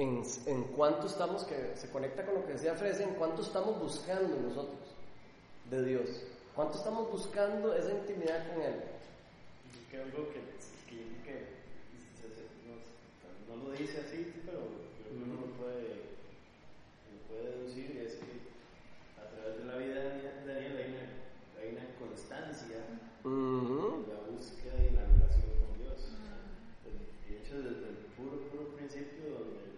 [0.00, 3.78] en, en cuánto estamos, que se conecta con lo que decía Fresa, en cuánto estamos
[3.78, 4.78] buscando nosotros
[5.70, 6.08] de Dios.
[6.54, 8.74] ¿Cuánto estamos buscando esa intimidad con Él?
[9.90, 11.32] Que que, que yo creo que
[12.16, 12.48] se-
[13.48, 16.16] no, no lo dice así, pero creo que uno lo puede,
[17.10, 18.40] lo puede deducir, es que
[19.20, 22.78] a través de la vida de Daniel hay una, hay una constancia
[23.24, 24.04] Ujú.
[24.06, 25.98] en la búsqueda y en la relación con Dios.
[27.28, 29.70] De hecho, desde el puro, puro principio, donde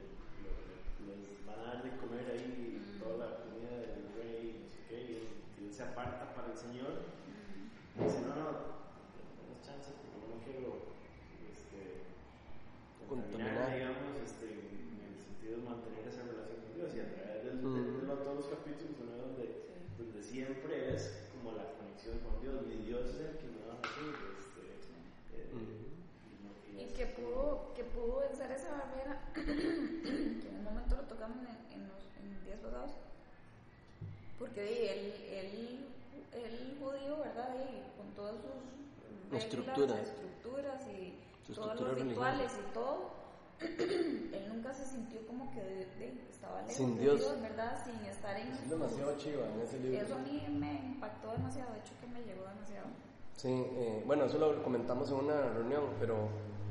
[0.44, 4.78] lo- les van a dar de comer ahí toda la comida del rey, no sé
[4.88, 7.00] qué, y él se aparta para el Señor,
[7.96, 10.68] dice, no, no, no chance porque no quiero
[11.50, 12.02] este,
[13.08, 13.74] contaminar, Contaminar.
[13.74, 16.90] digamos, este, en el sentido de mantener esa relación con Dios.
[16.94, 18.00] Y a través del- de, Ujú.
[18.00, 19.46] de todos los capítulos, uno ve donde,
[19.98, 21.02] donde siempre es
[21.36, 22.62] como la conexión con Dios.
[22.66, 24.12] Mi Dios es el que me va a decir.
[24.12, 24.62] Este,
[25.36, 25.72] eh, Ujú.
[26.26, 30.56] y no- y Y es que como- pudo, que pudo vencer esa barrera, que en
[30.58, 32.92] un momento lo tocamos en, en los en días pasados,
[34.38, 37.54] porque di, el, el, el judío, ¿verdad?
[37.62, 38.50] Y con todas sus
[39.30, 39.98] reglas, Estructuras.
[40.08, 41.14] estructuras y
[41.46, 42.68] Su todos estructura los rituales religiosa.
[42.70, 43.10] y todo,
[44.36, 47.18] él nunca se sintió como que de- de- estaba lejos Sin de Dios.
[47.20, 47.84] Dios, ¿verdad?
[47.84, 48.48] Sin estar en...
[48.52, 50.00] Es demasiado chiva en ese libro.
[50.00, 52.86] Eso a mí me impactó demasiado, de hecho que me llegó demasiado.
[53.36, 56.28] Sí, eh, bueno, eso lo comentamos en una reunión, pero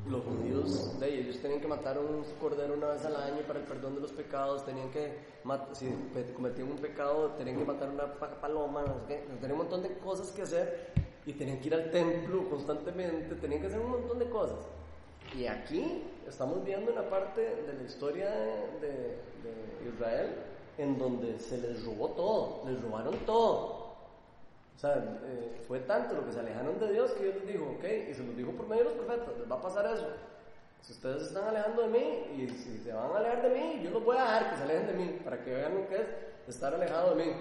[0.07, 3.65] los judíos, de ellos, tenían que matar un cordero una vez al año para el
[3.65, 5.17] perdón de los pecados, tenían que,
[5.74, 5.93] si
[6.34, 9.84] cometían un pecado, tenían que matar una pa- paloma, no sé qué, tenían un montón
[9.84, 10.88] de cosas que hacer
[11.26, 14.57] y tenían que ir al templo constantemente, tenían que hacer un montón de cosas.
[15.38, 20.30] Y aquí estamos viendo una parte de la historia de, de- de Israel
[20.78, 23.82] en donde se les robó todo, les robaron todo.
[24.76, 24.95] O sea,
[25.26, 28.13] eh, fue tanto lo que se alejaron de Dios que Dios les dijo, ok, y
[28.15, 30.07] se los dijo por medio de los profetas, les va a pasar eso.
[30.82, 33.91] Si ustedes están alejando de mí y si se van a alejar de mí, yo
[33.91, 36.07] los voy a dejar que se alejen de mí para que vean lo que es
[36.47, 37.32] estar alejado de mí.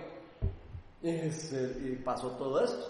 [1.02, 2.88] Y, se- y pasó todo esto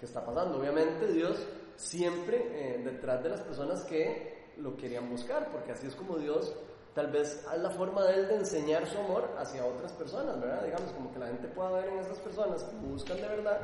[0.00, 0.58] que está pasando.
[0.58, 5.94] Obviamente Dios siempre eh, detrás de las personas que lo querían buscar, porque así es
[5.94, 6.54] como Dios
[6.94, 10.62] tal vez es la forma de él de enseñar su amor hacia otras personas, ¿verdad?
[10.64, 13.60] Digamos, como que la gente pueda ver en esas personas que buscan de verdad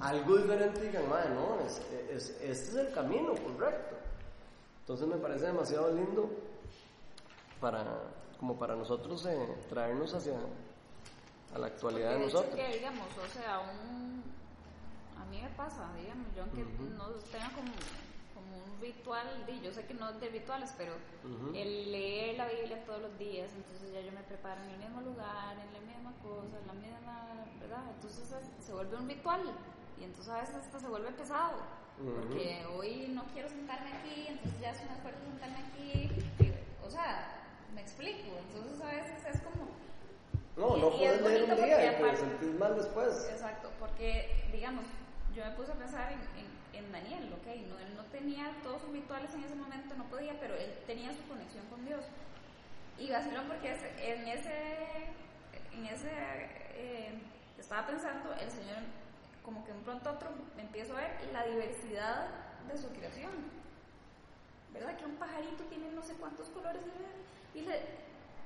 [0.00, 1.80] algo diferente y digan, "Mae, no, es,
[2.10, 3.96] es- este es el camino correcto.
[4.80, 6.30] Entonces me parece demasiado lindo
[7.60, 7.84] para,
[8.38, 10.34] como para nosotros eh, traernos hacia
[11.54, 12.54] a la actualidad de nosotros.
[12.54, 14.22] que, digamos, o sea, un,
[15.20, 16.62] a mí me pasa, digamos, yo aunque
[16.96, 17.72] no tenga como,
[18.38, 20.92] como un ritual, di, yo sé que no de rituales, pero
[21.24, 21.50] Ujú.
[21.54, 25.00] el leer la Biblia todos los días, entonces ya yo me preparo en el mismo
[25.00, 27.82] lugar, en la misma cosa, en la misma, ¿verdad?
[27.96, 29.42] Entonces es- se vuelve un ritual
[29.98, 31.58] y entonces a veces hasta se vuelve pesado.
[32.00, 32.14] Ujú.
[32.14, 36.08] Porque hoy no quiero sentarme aquí, entonces ya es un esfuerzo sentarme aquí.
[36.38, 37.34] y- o sea,
[37.74, 38.36] me explico.
[38.38, 39.66] Entonces a veces es como,
[40.56, 43.28] No, Y- no y puedes es leer un día y te sentís mal después.
[43.30, 44.84] Exacto, porque, digamos,
[45.32, 47.46] yo me puse a pensar en, en, en Daniel, ¿ok?
[47.68, 51.12] No, él no tenía todos sus rituales en ese momento, no podía, pero él tenía
[51.12, 52.04] su conexión con Dios.
[52.98, 55.10] Y vacilón porque en ese,
[55.72, 56.10] en ese,
[56.74, 57.12] eh,
[57.58, 58.82] estaba pensando, el Señor,
[59.44, 62.28] como que un pronto otro empiezo a ver la diversidad
[62.66, 63.32] de su creación.
[64.72, 64.96] ¿Verdad?
[64.96, 66.82] Que un pajarito tiene no sé cuántos colores.
[67.54, 67.80] Y le,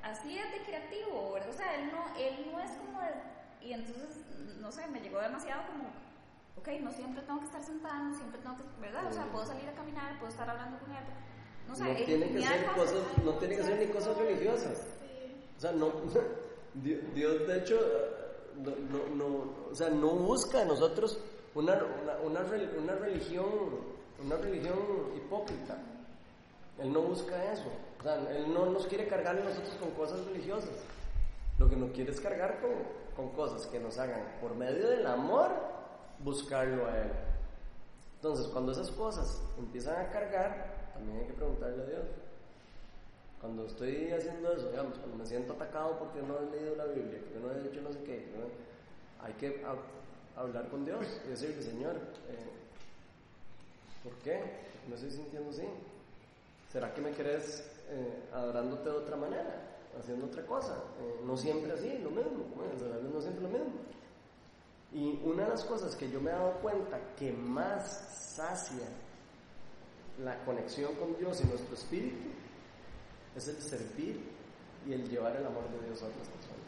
[0.03, 1.51] así es de creativo, ¿verdad?
[1.51, 3.67] O sea, él no, él no es como de...
[3.67, 4.25] Y entonces,
[4.61, 5.91] no sé, me llegó demasiado como,
[6.63, 9.07] ok, no siempre tengo que estar sentada, no siempre tengo que, ¿verdad?
[9.09, 11.05] O sea, puedo salir a caminar, puedo estar hablando con él.
[11.69, 12.95] No sé, No tiene que ser cosas,
[13.25, 14.23] no tiene que ser ni cosas Sí.
[14.23, 14.87] religiosas.
[15.57, 15.91] O sea, no,
[16.75, 17.79] Dios, de hecho,
[18.57, 21.19] no, no, no- o sea, no busca de nosotros
[21.55, 22.41] una, una, una,
[22.79, 23.47] una religión,
[24.25, 24.79] una religión
[25.17, 25.79] hipócrita.
[26.79, 27.71] Él no busca eso.
[28.01, 30.71] O sea, Él no nos quiere cargar a nosotros con cosas religiosas.
[31.59, 32.71] Lo que nos quiere es cargar con,
[33.15, 35.51] con cosas que nos hagan, por medio del amor,
[36.23, 37.11] buscarlo a Él.
[38.17, 42.05] Entonces, cuando esas cosas empiezan a cargar, también hay que preguntarle a Dios.
[43.41, 47.19] Cuando estoy haciendo eso, digamos, cuando me siento atacado porque no he leído la Biblia,
[47.25, 48.31] porque no he hecho no sé qué,
[49.21, 49.83] hay que hab-
[50.37, 51.97] hablar con Dios y decirle, Señor,
[52.29, 52.51] eh,
[54.05, 54.41] ¿Por qué?
[54.89, 55.63] Me estoy sintiendo así.
[56.73, 59.79] ¿Será que me querés eh, adorándote de otra manera?
[59.97, 60.75] Haciendo otra cosa.
[61.01, 62.45] Eh, no siempre así, lo mismo.
[62.57, 62.73] Bueno,
[63.15, 63.71] no siempre lo mismo.
[64.95, 68.87] Y una de las cosas que yo me he dado cuenta que más sacia
[70.23, 72.29] la conexión con Dios y nuestro espíritu
[73.35, 74.21] es el servir
[74.87, 76.63] y el llevar el amor de Dios a otras personas.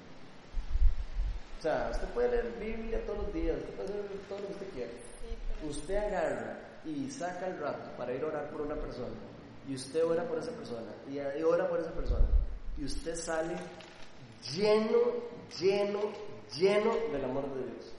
[1.59, 4.53] O sea, usted puede leer Biblia todos los días, usted puede leer todo lo que
[4.53, 4.93] usted quiera.
[5.68, 9.14] Usted agarra y saca el rato para ir a orar por una persona
[9.66, 12.27] y usted ora por esa persona y ora por esa persona
[12.77, 13.57] y usted sale
[14.53, 14.99] lleno,
[15.59, 16.01] lleno,
[16.57, 17.93] lleno del amor de Dios.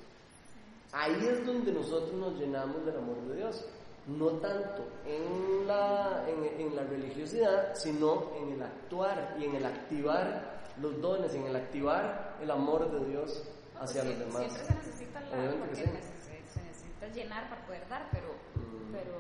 [0.96, 3.66] Ahí es donde nosotros nos llenamos del amor de Dios.
[4.08, 10.62] No tanto en la, en, la religiosidad, sino en el actuar y en el activar
[10.80, 13.44] los dones, en el activar el amor de Dios
[13.78, 14.44] hacia los demás.
[14.44, 18.28] Siempre se necesita la, porque se, necesita llenar para poder dar, pero...
[18.56, 18.94] Mm.
[18.94, 19.16] pero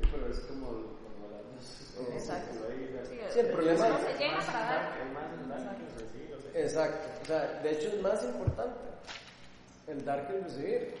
[0.00, 2.58] sí, pero es como, como las Exacto.
[3.32, 4.92] Sí, el problema no se llena para dar.
[6.54, 7.08] Exacto.
[7.22, 8.90] O sea, de hecho es más importante
[9.90, 10.94] el dar que el recibir.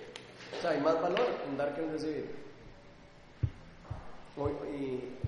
[0.58, 2.40] O sea, hay más valor en dar que en recibir.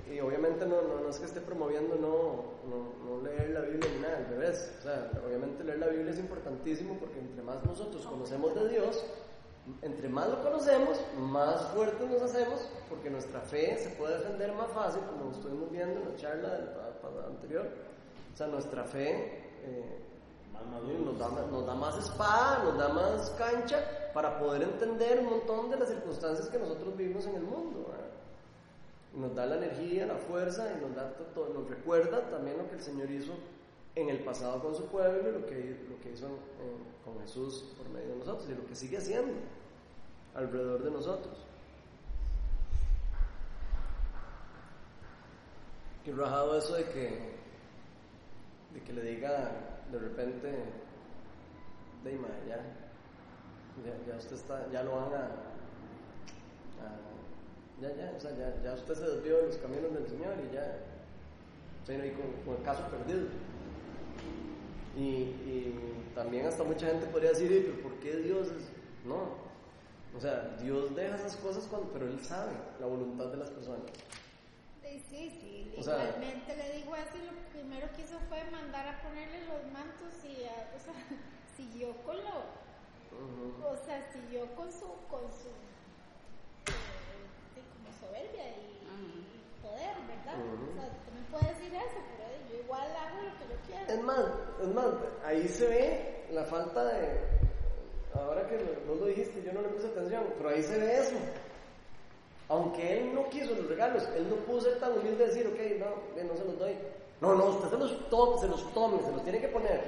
[0.08, 4.02] Y, obviamente no, no, no, es que esté promoviendo no, no, leer la Biblia ni
[4.02, 4.74] nada, al revés.
[4.78, 9.04] O sea, obviamente leer la Biblia es importantísimo porque entre más nosotros conocemos de Dios,
[9.82, 14.70] entre más lo conocemos, más fuertes nos hacemos porque nuestra fe se puede defender más
[14.72, 16.68] fácil, como estuvimos viendo en la charla
[17.26, 17.68] anterior.
[18.32, 19.98] O sea, nuestra fe eh,
[21.50, 25.88] nos da, más espada, nos da más cancha para poder entender un montón de las
[25.88, 27.86] circunstancias que nosotros vivimos en el mundo.
[29.14, 32.76] Nos da la energía, la fuerza y nos, da todo, nos recuerda también lo que
[32.76, 33.32] el Señor hizo
[33.94, 35.78] en el pasado con su pueblo y lo que,
[36.12, 36.28] hizo
[37.04, 39.34] con Jesús por medio de nosotros y lo que sigue haciendo
[40.34, 41.36] alrededor de nosotros.
[46.04, 47.36] Qué rajado eso de que,
[48.72, 50.48] de que le diga de repente,
[52.04, 52.12] de
[52.48, 52.56] ya,
[54.08, 55.28] ya, usted está, ya lo van a,
[57.80, 60.54] ya, ya, o sea, ya, ya, usted se desvió de los caminos del Señor y
[60.54, 60.78] ya,
[61.88, 63.26] o y con, el caso perdido.
[64.96, 68.70] Y, y, también hasta mucha gente podría decir, pero ¿por qué Dios es?
[69.06, 69.42] No,
[70.16, 73.90] o sea, Dios deja esas cosas cuando, pero Él sabe la voluntad de las personas.
[74.92, 79.40] Sí, sí, igualmente le dijo eso y lo primero que hizo fue mandar a ponerle
[79.46, 80.92] los mantos y, o sea,
[81.56, 82.62] siguió con lo,
[83.66, 85.48] o sea, siguió con su, con su,
[86.68, 88.82] eh, como soberbia y,
[89.62, 90.36] poder, ¿verdad?
[90.36, 93.92] O sea, también puede decir eso, pero yo igual hago lo que yo quiero.
[93.92, 94.26] Es más,
[94.60, 94.86] es más,
[95.24, 97.20] ahí se ve la falta de,
[98.14, 101.16] ahora que vos lo dijiste, yo no le puse atención, pero ahí se ve eso.
[102.52, 105.58] Aunque él no quiso los regalos, él no pudo ser tan humilde de decir, ok,
[105.80, 106.74] no, no se los doy.
[107.18, 109.82] No, no, usted se los tome, se los tome, se los tiene que poner.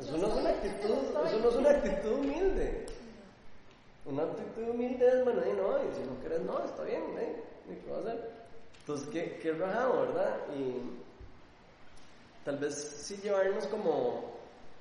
[0.00, 0.94] Eso no es una actitud,
[1.26, 2.86] eso no es una actitud humilde.
[4.06, 7.42] Una actitud humilde es, bueno, y no, y si no quieres, no, está bien, ¿eh?
[7.84, 8.30] ¿qué va a hacer?
[8.80, 10.36] Entonces, qué, qué rajado, ¿verdad?
[10.56, 10.76] Y
[12.42, 14.32] tal vez sí llevarnos como,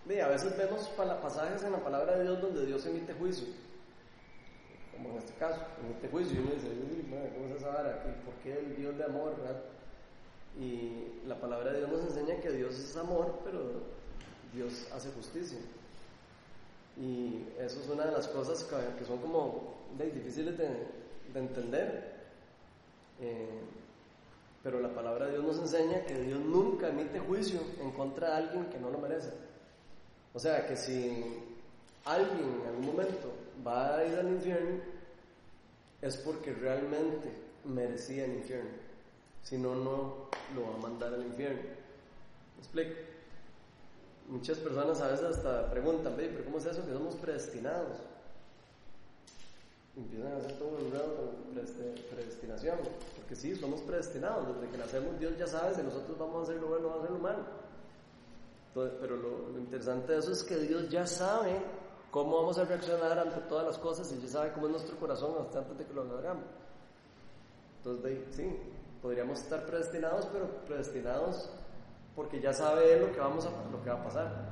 [0.07, 3.47] a veces vemos pasajes en la palabra de Dios donde Dios emite juicio
[5.01, 6.67] como en este caso, en este juicio, y uno dice,
[7.35, 8.03] ¿cómo es esa vara?
[8.25, 9.35] ¿Por qué el Dios de amor?
[9.37, 9.61] ¿verdad?
[10.59, 13.61] Y la palabra de Dios nos enseña que Dios es amor, pero
[14.53, 15.59] Dios hace justicia.
[16.97, 20.67] Y eso es una de las cosas que, son como difíciles de,
[21.33, 22.11] entender.
[23.21, 23.61] Eh,
[24.63, 28.35] pero la palabra de Dios nos enseña que Dios nunca emite juicio en contra de
[28.35, 29.31] alguien que no lo merece.
[30.33, 31.23] O sea, que si
[32.05, 33.31] alguien en algún momento
[33.65, 34.90] va a ir al infierno
[36.01, 37.31] es porque realmente
[37.65, 38.71] merecía el infierno.
[39.43, 41.61] Si no, no lo va a mandar al infierno.
[41.61, 42.91] ¿Me explico?
[44.27, 47.97] Muchas personas a veces hasta preguntan, pero ¿cómo es eso que somos predestinados?
[49.95, 51.53] Empiezan a hacer todo un grado con
[52.09, 52.77] predestinación.
[53.17, 54.55] Porque sí, somos predestinados.
[54.55, 56.97] Desde que nacemos, Dios ya sabe si nosotros vamos a hacer lo bueno o a
[56.99, 57.43] hacer lo malo.
[58.73, 61.59] pero lo, lo interesante de eso es que Dios ya sabe
[62.11, 65.33] cómo vamos a reaccionar ante todas las cosas y ya sabe cómo es nuestro corazón
[65.39, 66.43] hasta antes de que lo hagamos.
[67.77, 68.57] Entonces, sí,
[69.01, 71.49] podríamos estar predestinados, pero predestinados
[72.15, 74.51] porque ya sabe Él lo que, vamos a, lo que va a pasar.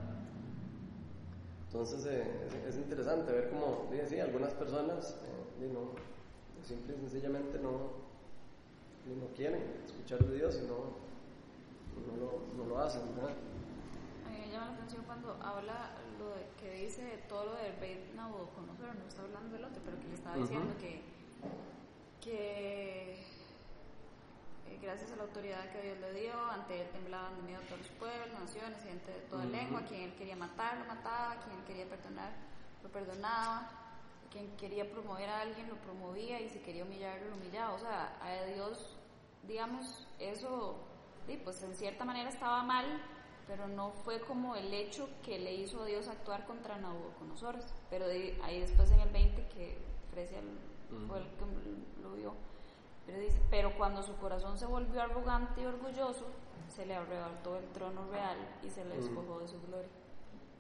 [1.68, 5.18] Entonces, eh, es, interesante ver cómo, sí, algunas personas,
[5.60, 5.91] eh, no,
[6.66, 10.97] simple y sencillamente no, no quieren escuchar de Dios y no,
[12.07, 13.01] no, lo, no lo hacen.
[13.16, 13.36] ¿verdad?
[14.26, 18.11] A mí me llama la atención cuando habla lo que dice todo lo del rey
[18.15, 21.01] Nabucodonosor, no está hablando del otro, pero que le estaba diciendo que,
[22.22, 23.13] que
[24.67, 27.80] eh, gracias a la autoridad que Dios le dio, ante él temblaban de miedo todos
[27.80, 31.57] los pueblos, naciones, gente de toda lengua, a quien él quería matar, lo mataba, quien
[31.57, 32.32] él quería perdonar,
[32.84, 33.70] lo perdonaba,
[34.32, 37.74] quien quería promover a alguien, lo promovía, y si quería humillar, lo humillaba.
[37.74, 38.95] O sea, a Dios,
[39.47, 40.78] digamos, eso,
[41.26, 42.86] sí, pues en cierta manera estaba mal,
[43.50, 47.56] pero no fue como el hecho que le hizo a Dios actuar contra Nabucodonosor.
[47.89, 49.78] Pero ahí después en el 20 que
[50.12, 50.39] Fresia
[51.08, 52.34] fue el que lo vio
[53.10, 56.28] pero dice, pero cuando su corazón se volvió arrogante y orgulloso,
[56.68, 59.89] se le arrebató el trono real y se le despojó de su gloria.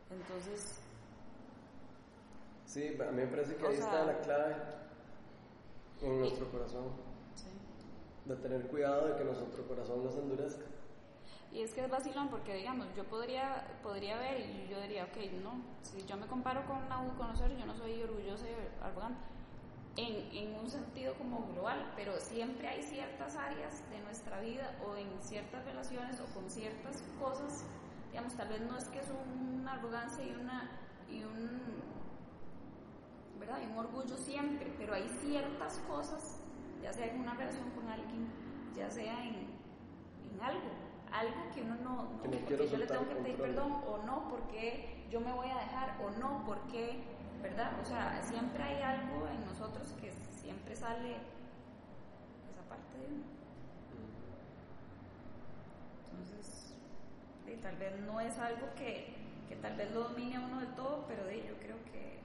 [0.09, 0.81] Entonces...
[2.65, 4.55] Sí, a mí me parece que ahí está la clave
[6.01, 6.85] en nuestro corazón.
[7.35, 7.49] Sí.
[8.25, 10.65] De tener cuidado de que nuestro corazón no se endurezca.
[11.51, 15.17] Y es que es vacilón porque, digamos, yo podría, podría ver y yo diría, ok,
[15.43, 19.19] no, si yo me comparo con Nabucodonosor, yo no soy orgulloso y arrogante
[19.97, 24.95] en, en, un sentido como global, pero siempre hay ciertas áreas de nuestra vida o
[24.95, 27.65] en ciertas relaciones o con ciertas cosas,
[28.09, 30.69] digamos, tal vez no es que es una arrogancia y, una,
[31.09, 31.61] y un,
[33.39, 33.59] ¿verdad?
[33.61, 36.39] Y un orgullo siempre, pero hay ciertas cosas,
[36.81, 38.27] ya sea en una relación con alguien,
[38.75, 39.35] ya sea en,
[40.31, 40.69] en algo,
[41.11, 45.05] algo que uno no, no porque yo le tengo que pedir perdón o no, porque
[45.09, 47.03] yo me voy a dejar o no, porque
[47.41, 47.71] ¿verdad?
[47.81, 51.15] O sea, siempre hay algo en nosotros que siempre sale
[52.51, 53.23] esa parte de uno.
[56.11, 56.73] Entonces,
[57.61, 59.15] tal vez no es algo que,
[59.47, 62.19] que, tal vez lo domine a uno del todo, pero de, yo creo que...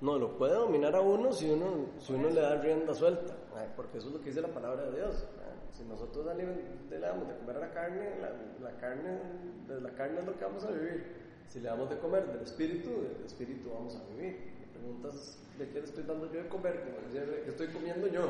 [0.00, 3.34] No, lo puede dominar a uno si uno, si uno le da rienda suelta,
[3.74, 5.24] porque eso es lo que dice la palabra de Dios.
[5.72, 8.10] Si nosotros le damos de comer la carne,
[8.62, 9.18] la, carne,
[9.68, 11.04] de la carne es lo que vamos a vivir.
[11.48, 15.80] Si le damos de comer del espíritu, del espíritu vamos a vivir preguntas de qué
[15.80, 16.82] le estoy dando yo de comer,
[17.12, 18.28] ¿qué estoy comiendo yo?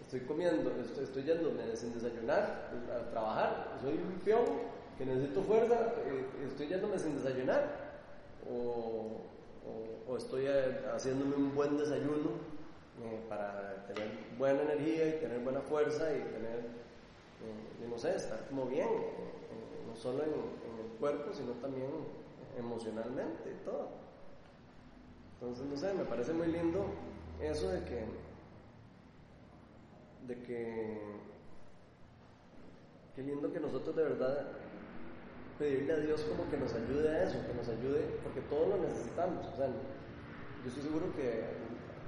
[0.00, 4.44] Estoy comiendo, estoy, estoy yéndome sin desayunar a trabajar, soy un peón
[4.96, 7.84] que necesito fuerza, eh, estoy yéndome sin desayunar,
[9.66, 12.30] o, estoy eh, haciéndome un buen desayuno
[13.02, 14.08] eh, para tener
[14.38, 16.68] buena energía y tener buena fuerza y tener,
[17.88, 18.88] no sé, estar como bien,
[19.88, 21.90] no solo en, en el cuerpo, sino también
[22.58, 23.88] emocionalmente y todo.
[25.40, 26.86] Entonces, no sé, me parece muy lindo
[27.42, 28.04] eso de que,
[30.26, 30.98] de que,
[33.14, 34.46] qué lindo que nosotros de verdad
[35.58, 38.78] pedirle a Dios como que nos ayude a eso, que nos ayude, porque todos lo
[38.78, 39.46] necesitamos.
[39.46, 41.44] O sea, yo estoy seguro que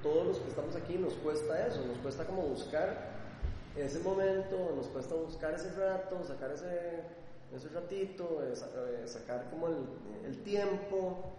[0.02, 3.16] todos los que estamos aquí nos cuesta eso, nos cuesta como buscar
[3.76, 7.02] ese momento, nos cuesta buscar ese rato, sacar ese,
[7.54, 9.76] ese ratito, eh, eh, sacar como el,
[10.24, 11.32] el tiempo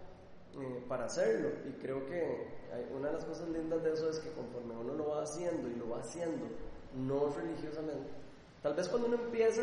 [0.60, 1.50] eh, para hacerlo.
[1.68, 2.58] Y creo que
[2.96, 5.74] una de las cosas lindas de eso es que conforme uno lo va haciendo y
[5.74, 6.46] lo va haciendo,
[6.94, 8.10] no religiosamente,
[8.62, 9.62] tal vez cuando uno empieza,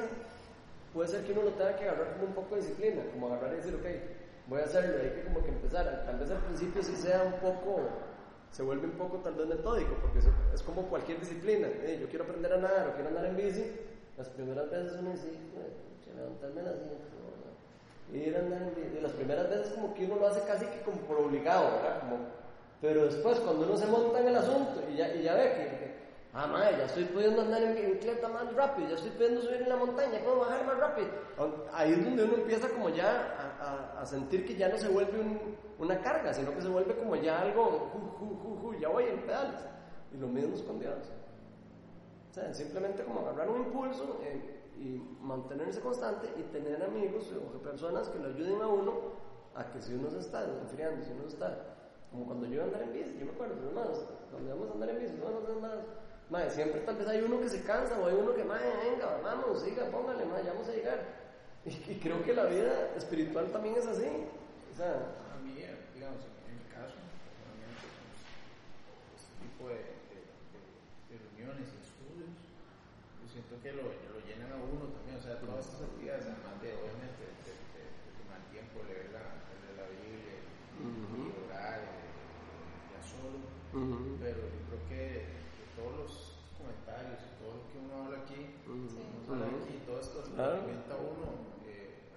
[0.96, 3.52] puede ser que uno lo tenga que agarrar como un poco de disciplina, como agarrar
[3.52, 3.86] y decir, ok,
[4.48, 6.04] voy a hacerlo, hay que como que empezar.
[6.06, 7.82] Tal vez al principio sí sea un poco,
[8.50, 11.68] se vuelve un poco tal vez metódico, porque es, como cualquier disciplina.
[12.00, 13.66] yo quiero aprender a nadar o quiero andar en bici,
[14.18, 15.28] las primeras veces uno dice,
[16.16, 16.72] levantarme la
[18.14, 21.02] ir a andar en las primeras veces como que uno lo hace casi que como
[21.02, 22.00] por obligado, ¿verdad?
[22.00, 22.20] Como,
[22.80, 25.95] pero después cuando uno se monta en el asunto y ya, y ya ve que,
[26.36, 29.70] ah, madre, ya estoy pudiendo andar en bicicleta más rápido, ya estoy pudiendo subir en
[29.70, 31.08] la montaña, puedo bajar más rápido.
[31.74, 35.20] Ahí es donde uno empieza como ya a, a, sentir que ya no se vuelve
[35.20, 37.92] un, una carga, sino que se vuelve como ya algo,
[38.80, 39.66] ya voy en pedales.
[40.14, 41.12] Y lo mismo es con Dios.
[42.32, 44.20] O sea, simplemente como agarrar un impulso.
[44.24, 48.94] Eh, y mantenerse constante y tener amigos o personas que lo ayuden a uno
[49.56, 51.58] a que si uno se está enfriando, si uno se está,
[52.12, 54.74] como cuando yo iba a andar en bici, yo me acuerdo, hermanos, cuando íbamos a
[54.74, 58.00] andar en bici, no, no, no, madre, siempre tal vez hay uno que se cansa
[58.00, 61.00] o hay uno que, venga, vamos, siga, póngale, ya vamos a llegar.
[61.66, 64.06] Y, y, creo que la vida espiritual también es así.
[64.06, 64.92] O sea,
[65.34, 65.56] a mí,
[65.94, 67.88] digamos, en mi caso, personalmente,
[69.16, 70.20] este tipo de, de,
[71.10, 72.30] de, reuniones y estudios,
[73.24, 74.16] yo siento que lo, lo
[74.56, 78.40] a uno también, o sea, todas estas actividades, además de obviamente de, de, de tomar
[78.48, 80.38] tiempo, leer la, leer la Biblia
[80.80, 83.44] y orar ya solo,
[84.20, 86.12] pero yo creo que de todos los
[86.56, 91.28] comentarios y todo lo que uno habla aquí, habla aquí todo esto alimenta a uno
[91.68, 92.08] eh,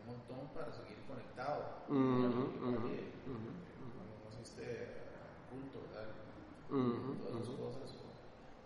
[0.59, 1.87] para seguir conectado.
[1.87, 2.27] Cuando
[2.59, 5.07] uno asiste
[5.49, 6.11] culto, ¿verdad?
[6.69, 8.11] Todas las cosas, o,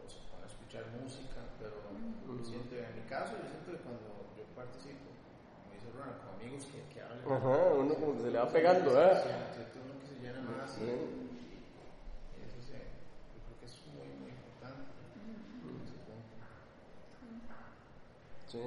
[0.01, 4.45] o para escuchar música, pero yo siento, en mi caso, yo siento que cuando yo
[4.57, 5.13] participo,
[5.63, 7.23] como dice Ronald, con amigos que, que hablan.
[7.29, 9.15] Ajá, uno como que se le va pegando, ¿eh?
[9.53, 12.81] Siento uno que se llena más y, y, eso se,
[13.37, 14.89] yo creo que es muy, muy importante.
[14.89, 15.77] O
[18.51, 18.59] Sí.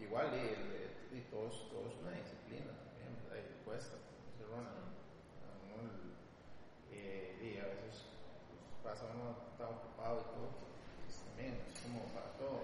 [0.00, 0.93] Igual, y, y,
[1.34, 3.42] todo, es, todo, es, una disciplina también, ¿verdad?
[3.42, 3.98] Y cuesta,
[4.38, 4.70] se rona.
[6.94, 8.06] Eh, y a veces
[8.46, 10.48] pues, pasa uno está ocupado y todo,
[11.02, 12.62] pues, también es como para todo.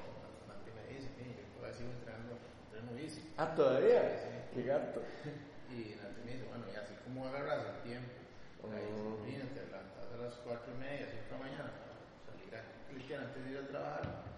[0.70, 3.34] Me dice, yo todavía sigo entrenando, entreno bici.
[3.34, 4.30] Ah, todavía, sí.
[4.54, 5.02] qué gato.
[5.74, 8.14] y Nanti me dice, bueno, y así como agarras el tiempo,
[8.70, 11.70] la disciplina, te levantas a las 4 y media, 5 de la mañana,
[12.22, 14.30] salir a Cristian antes de ir a trabajar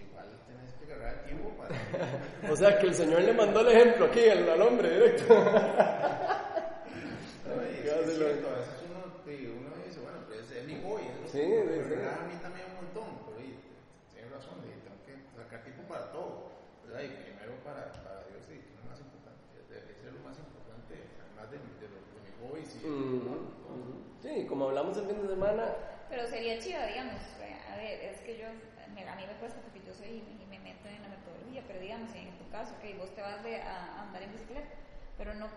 [0.00, 1.53] igual tenés que agarrar el tiempo.
[2.54, 5.26] O sea, que el Señor le mandó el ejemplo aquí al, al hombre directo.
[5.34, 5.42] no,
[7.66, 11.42] es, es cierto, a veces uno, uno dice, bueno, pues es mi hobby, es sí,
[11.42, 11.98] sí, sí.
[11.98, 13.58] a mí también un montón, pero y,
[14.14, 16.54] tienes razón, y tengo que sacar tiempo para todo,
[16.86, 17.02] ¿verdad?
[17.02, 20.94] Y primero para, para Dios, y es lo más importante, debe ser lo más importante,
[21.26, 22.62] además de, de, de, de mi hobby.
[22.70, 23.98] Sí, uh -huh, uh -huh.
[24.22, 25.74] sí, como hablamos el fin de semana...
[26.06, 28.86] Pero sería chido, digamos, a ver, es que yo a
[29.18, 30.22] mí me cuesta porque yo soy
[30.88, 34.22] en la metodología, pero digamos, en tu caso, que vos te vas de, a, andar
[34.22, 34.68] en bicicleta,
[35.16, 35.48] pero no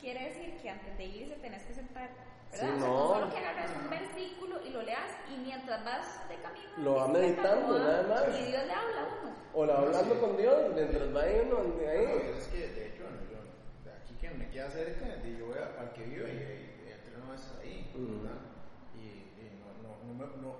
[0.00, 2.36] quiere decir que antes de irse tenés que sentar, ¿verdad?
[2.52, 3.08] Sí, o sea, no.
[3.08, 6.70] solo que agarras un versículo y lo leas y mientras vas de camino.
[6.78, 8.28] Lo va meditando, nada más.
[8.28, 9.34] Y Dios le habla a uno.
[9.52, 10.20] O la hablando sí.
[10.20, 12.06] con Dios mientras va uno de ahí.
[12.06, 15.58] No, es que de hecho, yo, de aquí que me queda cerca, y yo voy
[15.58, 18.22] a Parque Vivo y, y, y entreno veces ahí, uh -huh.
[18.22, 18.40] ¿verdad?
[18.94, 19.06] Y,
[19.42, 20.56] y no, no, no, no, no,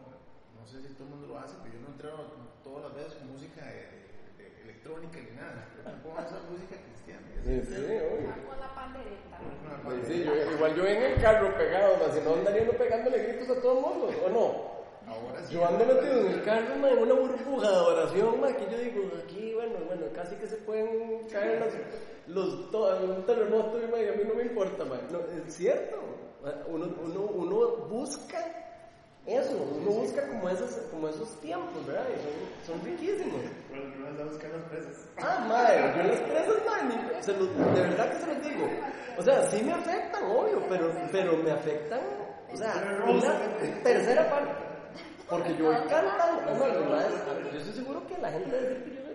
[0.59, 2.17] no sé si todo el mundo lo hace, pero yo no entreno
[2.65, 4.06] todas las veces con música de, de
[4.87, 5.67] electrónica ni nada.
[6.03, 7.27] Pongo esa música cristiana.
[7.45, 8.31] Sí, sí, obvio.
[8.47, 9.37] Con la pandereta.
[10.07, 13.57] Sí, sí, yo, igual yo en el carro pegado, si no andaría uno pegándole gritos
[13.57, 14.77] a todo el mundo, ¿o no?
[15.13, 15.55] Ahora sí.
[15.55, 18.79] Yo ando metido en el carro, ma, en una burbuja de oración, ma, que yo
[18.79, 21.61] digo, aquí, bueno, bueno, casi que se pueden caer
[22.27, 24.99] los, los todo, un terremoto, y, ma, y a mí no me importa, ma.
[25.11, 25.97] No, es cierto,
[26.67, 28.66] uno, uno, uno busca
[29.27, 32.05] eso, uno busca como esos, como esos tiempos, ¿verdad?
[32.15, 33.41] Y son, son riquísimos.
[33.69, 35.09] Bueno, no vas a buscar las presas.
[35.19, 38.71] Ah, madre, yo las presas, madre, se los, de verdad que se los digo.
[39.19, 42.01] O sea, sí me afectan, obvio, pero, pero me afectan,
[42.53, 44.53] o sea, una tercera parte.
[45.29, 49.03] Porque yo voy cantando, no, no, yo estoy seguro que la gente debe decir que
[49.03, 49.06] yo.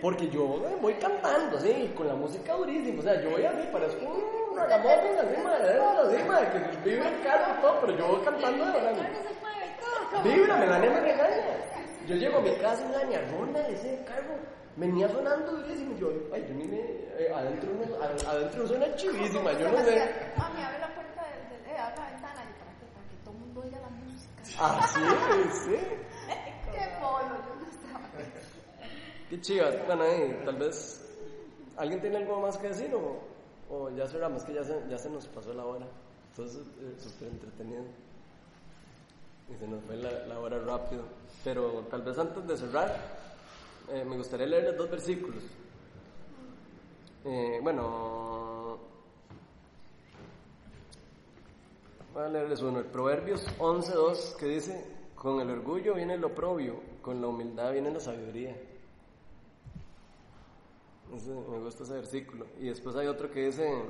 [0.00, 0.46] Porque yo
[0.80, 3.00] voy cantando, sí, con la música durísima.
[3.00, 7.22] O sea, yo voy así, parezco un ragamuffin así, madre, así, madre, que vibra el
[7.22, 9.08] carro y todo, pero yo voy cantando de verdad.
[10.24, 11.44] Vibra, Melania me regaña.
[12.06, 14.34] Yo llego a mi casa en la ñarrona, ese carro,
[14.76, 15.96] venía sonando durísimo.
[15.98, 16.78] Yo, ay, yo ni me.
[16.78, 20.10] Eh, adentro, no, adentro suena chivísima, yo no sé.
[20.36, 23.40] Mami, abre la puerta, de, de, eh, abre la ventana, y para que, todo el
[23.40, 24.42] mundo oiga la música.
[24.58, 25.00] Ah, sí,
[25.64, 25.76] sí.
[26.72, 27.49] Qué estaba.
[29.30, 29.76] Qué chivas.
[29.86, 31.06] Bueno, ahí, tal vez.
[31.76, 33.20] ¿Alguien tiene algo más que decir o,
[33.72, 34.42] o ya cerramos?
[34.42, 35.86] Que ya se, ya se nos pasó la hora.
[36.30, 37.84] Entonces, eh, súper entretenido.
[39.48, 41.04] Y se nos fue la, la, hora rápido.
[41.44, 42.92] Pero tal vez antes de cerrar,
[43.92, 45.44] eh, me gustaría leerles dos versículos.
[47.24, 48.80] Eh, bueno,
[52.12, 52.80] voy a leerles uno.
[52.80, 57.92] El Proverbios 11.2 que dice, con el orgullo viene lo oprobio, con la humildad viene
[57.92, 58.56] la sabiduría.
[61.10, 62.46] Me gusta ese versículo.
[62.60, 63.82] Y después hay otro que dice,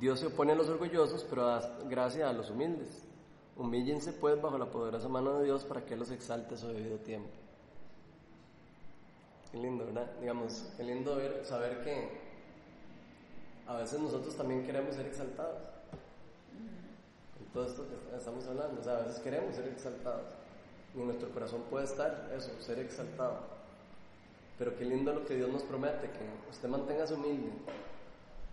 [0.00, 3.04] Dios se opone a los orgullosos, pero da gracia a los humildes.
[3.56, 6.98] Humíllense pues bajo la poderosa mano de Dios para que los exalte a su debido
[6.98, 7.28] tiempo.
[9.50, 10.10] Qué lindo, ¿verdad?
[10.20, 12.08] Digamos, qué lindo ver, saber que
[13.66, 15.58] a veces nosotros también queremos ser exaltados.
[17.40, 20.26] En todo esto que estamos hablando, o sea, a veces queremos ser exaltados.
[20.94, 23.57] Y en nuestro corazón puede estar eso, ser exaltado.
[24.58, 27.52] Pero qué lindo lo que Dios nos promete, que usted mantenga humilde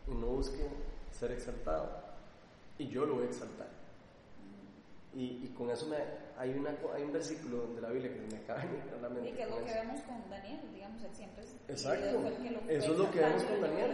[0.08, 0.68] y no busque
[1.12, 1.90] ser exaltado.
[2.78, 3.68] Y yo lo voy a exaltar.
[5.16, 5.98] Y, y con eso me,
[6.38, 9.30] hay, una, hay un versículo de la Biblia que me acaba de la mente.
[9.30, 11.56] Y que es lo que vemos con Daniel, digamos, él siempre es.
[11.70, 12.22] Exacto.
[12.22, 12.30] Lo
[12.70, 13.92] eso es lo que vemos con Daniel.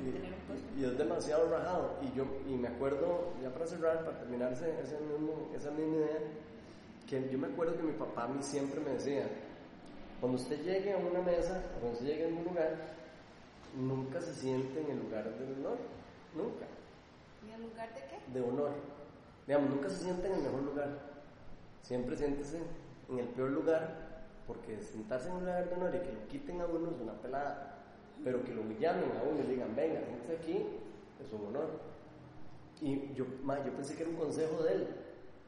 [0.00, 0.80] Y.
[0.80, 1.98] Y es demasiado rajado.
[2.00, 5.96] Y yo y me acuerdo, ya para cerrar, para terminar ese, ese mismo, esa misma
[5.96, 6.18] idea,
[7.06, 9.28] que yo me acuerdo que mi papá a mí siempre me decía,
[10.20, 12.76] cuando usted llegue a una mesa, o cuando usted llegue a un lugar,
[13.74, 15.78] nunca se siente en el lugar del honor.
[16.34, 16.66] Nunca.
[17.46, 18.32] ¿Y el lugar de qué?
[18.32, 18.72] De honor.
[19.46, 20.88] Digamos, nunca se siente en el mejor lugar.
[21.82, 22.58] Siempre siéntese
[23.08, 26.60] en el peor lugar, porque sentarse en un lugar de honor y que lo quiten
[26.60, 27.78] a uno es una pelada.
[28.22, 30.66] Pero que lo llamen a uno y digan, venga, siéntese aquí,
[31.18, 31.80] es un honor.
[32.82, 34.88] Y yo, ma, yo pensé que era un consejo de él.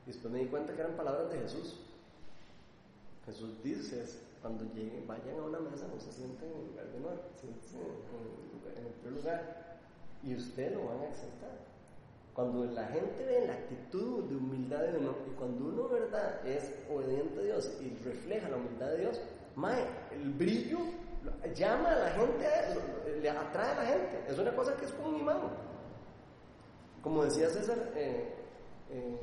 [0.07, 1.81] Y después me di cuenta que eran palabras de Jesús.
[3.27, 4.05] Jesús dice,
[4.43, 7.77] cuando lleguen, vayan a una mesa, no se sienten en el lugar de honor, siéntense
[7.79, 9.79] en el, peor lugar.
[10.25, 11.51] Y usted lo van a exaltar.
[12.35, 16.75] Cuando la gente ve la actitud de humildad de uno y cuando uno, ¿verdad?, es
[16.91, 19.21] obediente a Dios y refleja la humildad de Dios,
[19.55, 20.79] mae, el brillo
[21.55, 22.49] llama a la gente,
[23.21, 24.25] le atrae a la gente.
[24.29, 25.39] Es una cosa que es como un imán.
[27.01, 28.35] Como decía César, eh,
[28.91, 29.21] eh,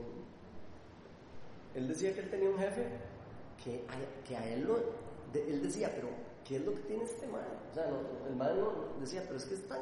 [1.76, 2.88] él decía que él tenía un jefe
[3.64, 6.08] que a, que a él lo, él decía, pero
[6.48, 7.46] ¿qué es lo que tiene este man?
[7.72, 7.88] O sea,
[8.28, 8.56] el man
[9.00, 9.80] decía, pero es que es tan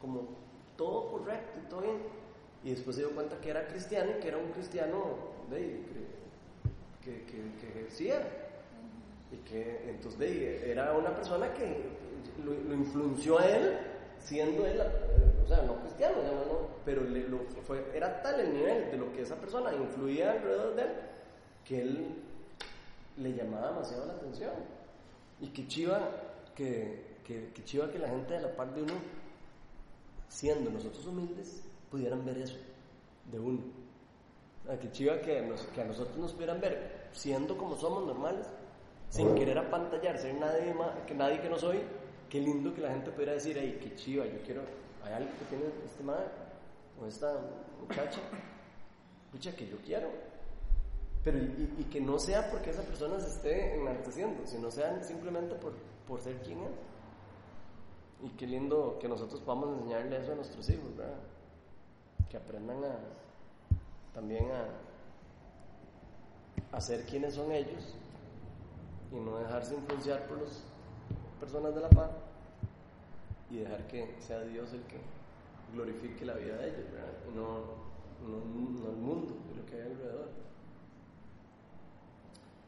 [0.00, 0.28] como
[0.76, 2.22] todo correcto y todo bien
[2.64, 5.16] y después se dio cuenta que era cristiano y que era un cristiano
[5.50, 5.80] de,
[7.02, 8.22] que, que, ejercía.
[9.32, 11.82] Y que entonces de, era una persona que
[12.44, 13.78] lo, influenció a él,
[14.18, 14.80] siendo él,
[15.44, 16.16] o sea, no cristiano,
[16.84, 20.76] pero le, lo, fue, era tal el nivel de lo que esa persona influía alrededor
[20.76, 20.88] de él,
[21.64, 22.06] que él
[23.16, 24.52] le llamaba demasiado la atención.
[25.40, 26.00] Y que chiva
[26.54, 29.00] que, que, que chiva que la gente de la parte de uno,
[30.28, 32.56] siendo nosotros humildes, pudieran ver eso
[33.30, 33.60] de uno.
[34.80, 38.46] Que chiva que, que a nosotros nos pudieran ver siendo como somos normales,
[39.08, 41.80] sin querer apantallar, ser nadie, más, que nadie que no soy.
[42.30, 44.62] Qué lindo que la gente pudiera decir, hey, qué chiva, yo quiero,
[45.04, 46.24] hay algo que tiene este madre
[47.00, 47.38] o esta
[47.78, 48.20] muchacha,
[49.26, 50.08] escucha que yo quiero.
[51.24, 55.72] Pero y, que no sea porque esa persona se esté enalteciendo, sino sea simplemente por,
[56.08, 56.72] por ser quien es.
[58.24, 61.14] Y qué lindo que nosotros podamos enseñarle eso a nuestros hijos, ¿verdad?
[62.32, 62.96] que aprendan a
[64.14, 64.68] también a,
[66.74, 67.94] a ser quienes son ellos
[69.10, 70.64] y no dejarse influenciar por las
[71.38, 72.10] personas de la paz
[73.50, 74.96] y dejar que sea Dios el que
[75.74, 76.86] glorifique la vida de ellos,
[77.30, 77.58] y no,
[78.26, 78.38] no,
[78.80, 80.30] no el mundo y lo que hay alrededor.